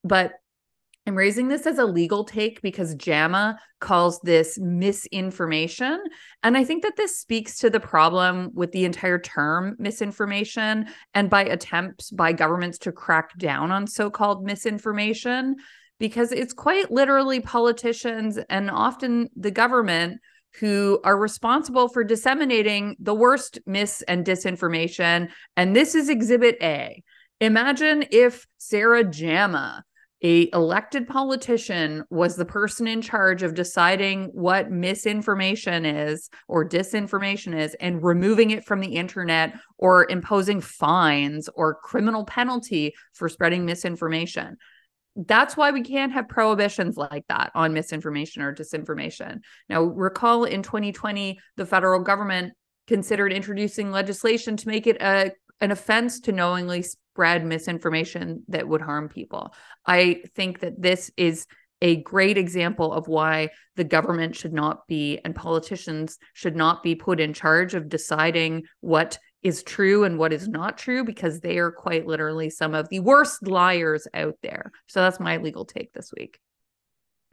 But 0.03 0.33
I'm 1.05 1.15
raising 1.15 1.47
this 1.47 1.65
as 1.65 1.77
a 1.77 1.85
legal 1.85 2.25
take 2.25 2.61
because 2.61 2.93
Jama 2.95 3.57
calls 3.79 4.19
this 4.19 4.59
misinformation. 4.59 6.03
And 6.43 6.57
I 6.57 6.65
think 6.65 6.83
that 6.83 6.97
this 6.97 7.17
speaks 7.17 7.59
to 7.59 7.69
the 7.69 7.79
problem 7.79 8.51
with 8.53 8.73
the 8.73 8.83
entire 8.83 9.17
term 9.17 9.77
misinformation 9.79 10.87
and 11.13 11.29
by 11.29 11.45
attempts 11.45 12.11
by 12.11 12.33
governments 12.33 12.77
to 12.79 12.91
crack 12.91 13.37
down 13.37 13.71
on 13.71 13.87
so 13.87 14.09
called 14.09 14.43
misinformation, 14.43 15.55
because 15.97 16.33
it's 16.33 16.53
quite 16.53 16.91
literally 16.91 17.39
politicians 17.39 18.37
and 18.49 18.69
often 18.69 19.29
the 19.37 19.51
government 19.51 20.19
who 20.59 20.99
are 21.03 21.17
responsible 21.17 21.87
for 21.87 22.03
disseminating 22.03 22.95
the 22.99 23.13
worst 23.13 23.59
mis 23.65 24.01
and 24.03 24.25
disinformation. 24.25 25.29
And 25.55 25.75
this 25.75 25.95
is 25.95 26.09
exhibit 26.09 26.57
A. 26.61 27.03
Imagine 27.39 28.05
if 28.11 28.47
Sarah 28.57 29.03
Jama, 29.03 29.83
a 30.23 30.49
elected 30.51 31.07
politician, 31.07 32.03
was 32.09 32.35
the 32.35 32.45
person 32.45 32.87
in 32.87 33.01
charge 33.01 33.43
of 33.43 33.53
deciding 33.53 34.25
what 34.33 34.71
misinformation 34.71 35.85
is 35.85 36.29
or 36.47 36.67
disinformation 36.67 37.55
is 37.55 37.75
and 37.75 38.03
removing 38.03 38.49
it 38.49 38.65
from 38.65 38.79
the 38.79 38.95
internet 38.95 39.53
or 39.77 40.09
imposing 40.09 40.61
fines 40.61 41.47
or 41.53 41.75
criminal 41.75 42.25
penalty 42.25 42.95
for 43.13 43.29
spreading 43.29 43.65
misinformation 43.65 44.57
that's 45.25 45.57
why 45.57 45.71
we 45.71 45.81
can't 45.81 46.11
have 46.11 46.29
prohibitions 46.29 46.95
like 46.95 47.25
that 47.27 47.51
on 47.55 47.73
misinformation 47.73 48.43
or 48.43 48.53
disinformation. 48.53 49.39
Now, 49.67 49.81
recall 49.81 50.43
in 50.43 50.61
2020, 50.61 51.39
the 51.55 51.65
federal 51.65 52.01
government 52.01 52.53
considered 52.85 53.33
introducing 53.33 53.91
legislation 53.91 54.57
to 54.57 54.67
make 54.67 54.87
it 54.87 55.01
a 55.01 55.31
an 55.59 55.71
offense 55.71 56.19
to 56.19 56.31
knowingly 56.31 56.83
spread 56.83 57.43
misinformation 57.43 58.43
that 58.47 58.67
would 58.67 58.81
harm 58.81 59.09
people. 59.09 59.55
I 59.87 60.21
think 60.35 60.59
that 60.59 60.79
this 60.79 61.09
is 61.17 61.47
a 61.81 61.95
great 62.03 62.37
example 62.37 62.91
of 62.91 63.07
why 63.07 63.49
the 63.75 63.83
government 63.83 64.35
should 64.35 64.53
not 64.53 64.87
be 64.87 65.19
and 65.23 65.35
politicians 65.35 66.17
should 66.33 66.55
not 66.55 66.83
be 66.83 66.95
put 66.95 67.19
in 67.19 67.33
charge 67.33 67.73
of 67.73 67.89
deciding 67.89 68.63
what 68.81 69.17
is 69.47 69.63
true 69.63 70.03
and 70.03 70.19
what 70.19 70.33
is 70.33 70.47
not 70.47 70.77
true 70.77 71.03
because 71.03 71.39
they 71.39 71.57
are 71.57 71.71
quite 71.71 72.05
literally 72.05 72.49
some 72.49 72.73
of 72.73 72.89
the 72.89 72.99
worst 72.99 73.47
liars 73.47 74.07
out 74.13 74.35
there. 74.43 74.71
So 74.87 75.01
that's 75.01 75.19
my 75.19 75.37
legal 75.37 75.65
take 75.65 75.93
this 75.93 76.11
week. 76.17 76.39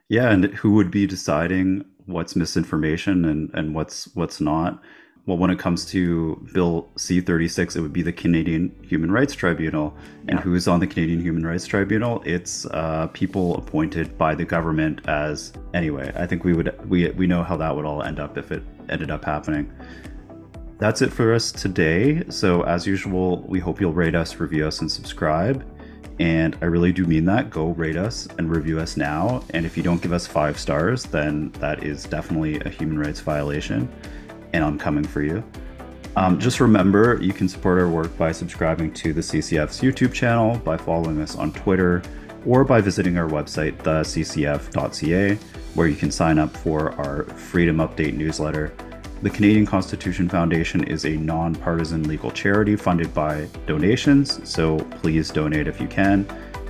Yeah, 0.08 0.30
and 0.30 0.44
who 0.44 0.72
would 0.72 0.90
be 0.90 1.06
deciding 1.06 1.84
what's 2.06 2.36
misinformation 2.36 3.24
and 3.24 3.50
and 3.54 3.74
what's 3.74 4.14
what's 4.14 4.40
not? 4.40 4.80
Well, 5.26 5.38
when 5.38 5.50
it 5.50 5.58
comes 5.58 5.86
to 5.86 6.46
Bill 6.52 6.86
C 6.98 7.22
36, 7.22 7.76
it 7.76 7.80
would 7.80 7.94
be 7.94 8.02
the 8.02 8.12
Canadian 8.12 8.76
Human 8.86 9.10
Rights 9.10 9.34
Tribunal. 9.34 9.96
And 10.28 10.38
who's 10.38 10.68
on 10.68 10.80
the 10.80 10.86
Canadian 10.86 11.20
Human 11.20 11.46
Rights 11.46 11.66
Tribunal? 11.66 12.22
It's 12.26 12.66
uh, 12.66 13.06
people 13.14 13.56
appointed 13.56 14.18
by 14.18 14.34
the 14.34 14.44
government 14.44 15.00
as. 15.08 15.54
Anyway, 15.72 16.12
I 16.14 16.26
think 16.26 16.44
we 16.44 16.52
would 16.52 16.78
we 16.88 17.08
we 17.12 17.26
know 17.26 17.42
how 17.42 17.56
that 17.56 17.74
would 17.74 17.86
all 17.86 18.02
end 18.02 18.20
up 18.20 18.36
if 18.36 18.52
it 18.52 18.62
ended 18.90 19.10
up 19.10 19.24
happening. 19.24 19.72
That's 20.84 21.00
it 21.00 21.14
for 21.14 21.32
us 21.32 21.50
today. 21.50 22.24
So, 22.28 22.60
as 22.64 22.86
usual, 22.86 23.38
we 23.48 23.58
hope 23.58 23.80
you'll 23.80 23.94
rate 23.94 24.14
us, 24.14 24.38
review 24.38 24.66
us, 24.66 24.82
and 24.82 24.92
subscribe. 24.92 25.64
And 26.18 26.58
I 26.60 26.66
really 26.66 26.92
do 26.92 27.06
mean 27.06 27.24
that. 27.24 27.48
Go 27.48 27.68
rate 27.68 27.96
us 27.96 28.28
and 28.36 28.54
review 28.54 28.78
us 28.80 28.98
now. 28.98 29.42
And 29.54 29.64
if 29.64 29.78
you 29.78 29.82
don't 29.82 30.02
give 30.02 30.12
us 30.12 30.26
five 30.26 30.58
stars, 30.58 31.04
then 31.04 31.52
that 31.52 31.82
is 31.84 32.04
definitely 32.04 32.60
a 32.60 32.68
human 32.68 32.98
rights 32.98 33.20
violation. 33.20 33.88
And 34.52 34.62
I'm 34.62 34.78
coming 34.78 35.04
for 35.04 35.22
you. 35.22 35.42
Um, 36.16 36.38
just 36.38 36.60
remember, 36.60 37.18
you 37.18 37.32
can 37.32 37.48
support 37.48 37.78
our 37.78 37.88
work 37.88 38.14
by 38.18 38.32
subscribing 38.32 38.92
to 38.92 39.14
the 39.14 39.22
CCF's 39.22 39.80
YouTube 39.80 40.12
channel, 40.12 40.58
by 40.58 40.76
following 40.76 41.18
us 41.22 41.34
on 41.34 41.50
Twitter, 41.54 42.02
or 42.44 42.62
by 42.62 42.82
visiting 42.82 43.16
our 43.16 43.26
website, 43.26 43.78
theccf.ca, 43.78 45.36
where 45.72 45.86
you 45.86 45.96
can 45.96 46.10
sign 46.10 46.38
up 46.38 46.54
for 46.54 46.92
our 47.00 47.24
Freedom 47.24 47.78
Update 47.78 48.12
newsletter 48.18 48.76
the 49.24 49.30
Canadian 49.30 49.64
Constitution 49.64 50.28
Foundation 50.28 50.84
is 50.84 51.06
a 51.06 51.16
nonpartisan 51.16 52.06
legal 52.06 52.30
charity 52.30 52.76
funded 52.76 53.14
by 53.14 53.48
donations, 53.64 54.46
so 54.46 54.78
please 55.00 55.30
donate 55.30 55.66
if 55.66 55.80
you 55.80 55.88
can. 55.88 56.26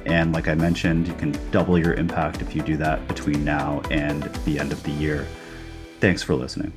And 0.07 0.33
like 0.33 0.47
I 0.47 0.55
mentioned, 0.55 1.09
you 1.09 1.15
can 1.15 1.33
double 1.51 1.77
your 1.77 1.95
impact 1.95 2.43
if 2.43 2.55
you 2.55 2.63
do 2.63 2.77
that 2.77 3.09
between 3.09 3.45
now 3.45 3.83
and 3.91 4.23
the 4.45 4.61
end 4.61 4.71
of 4.71 4.81
the 4.85 4.93
year. 4.93 5.27
Thanks 5.99 6.23
for 6.23 6.37
listening. 6.37 6.73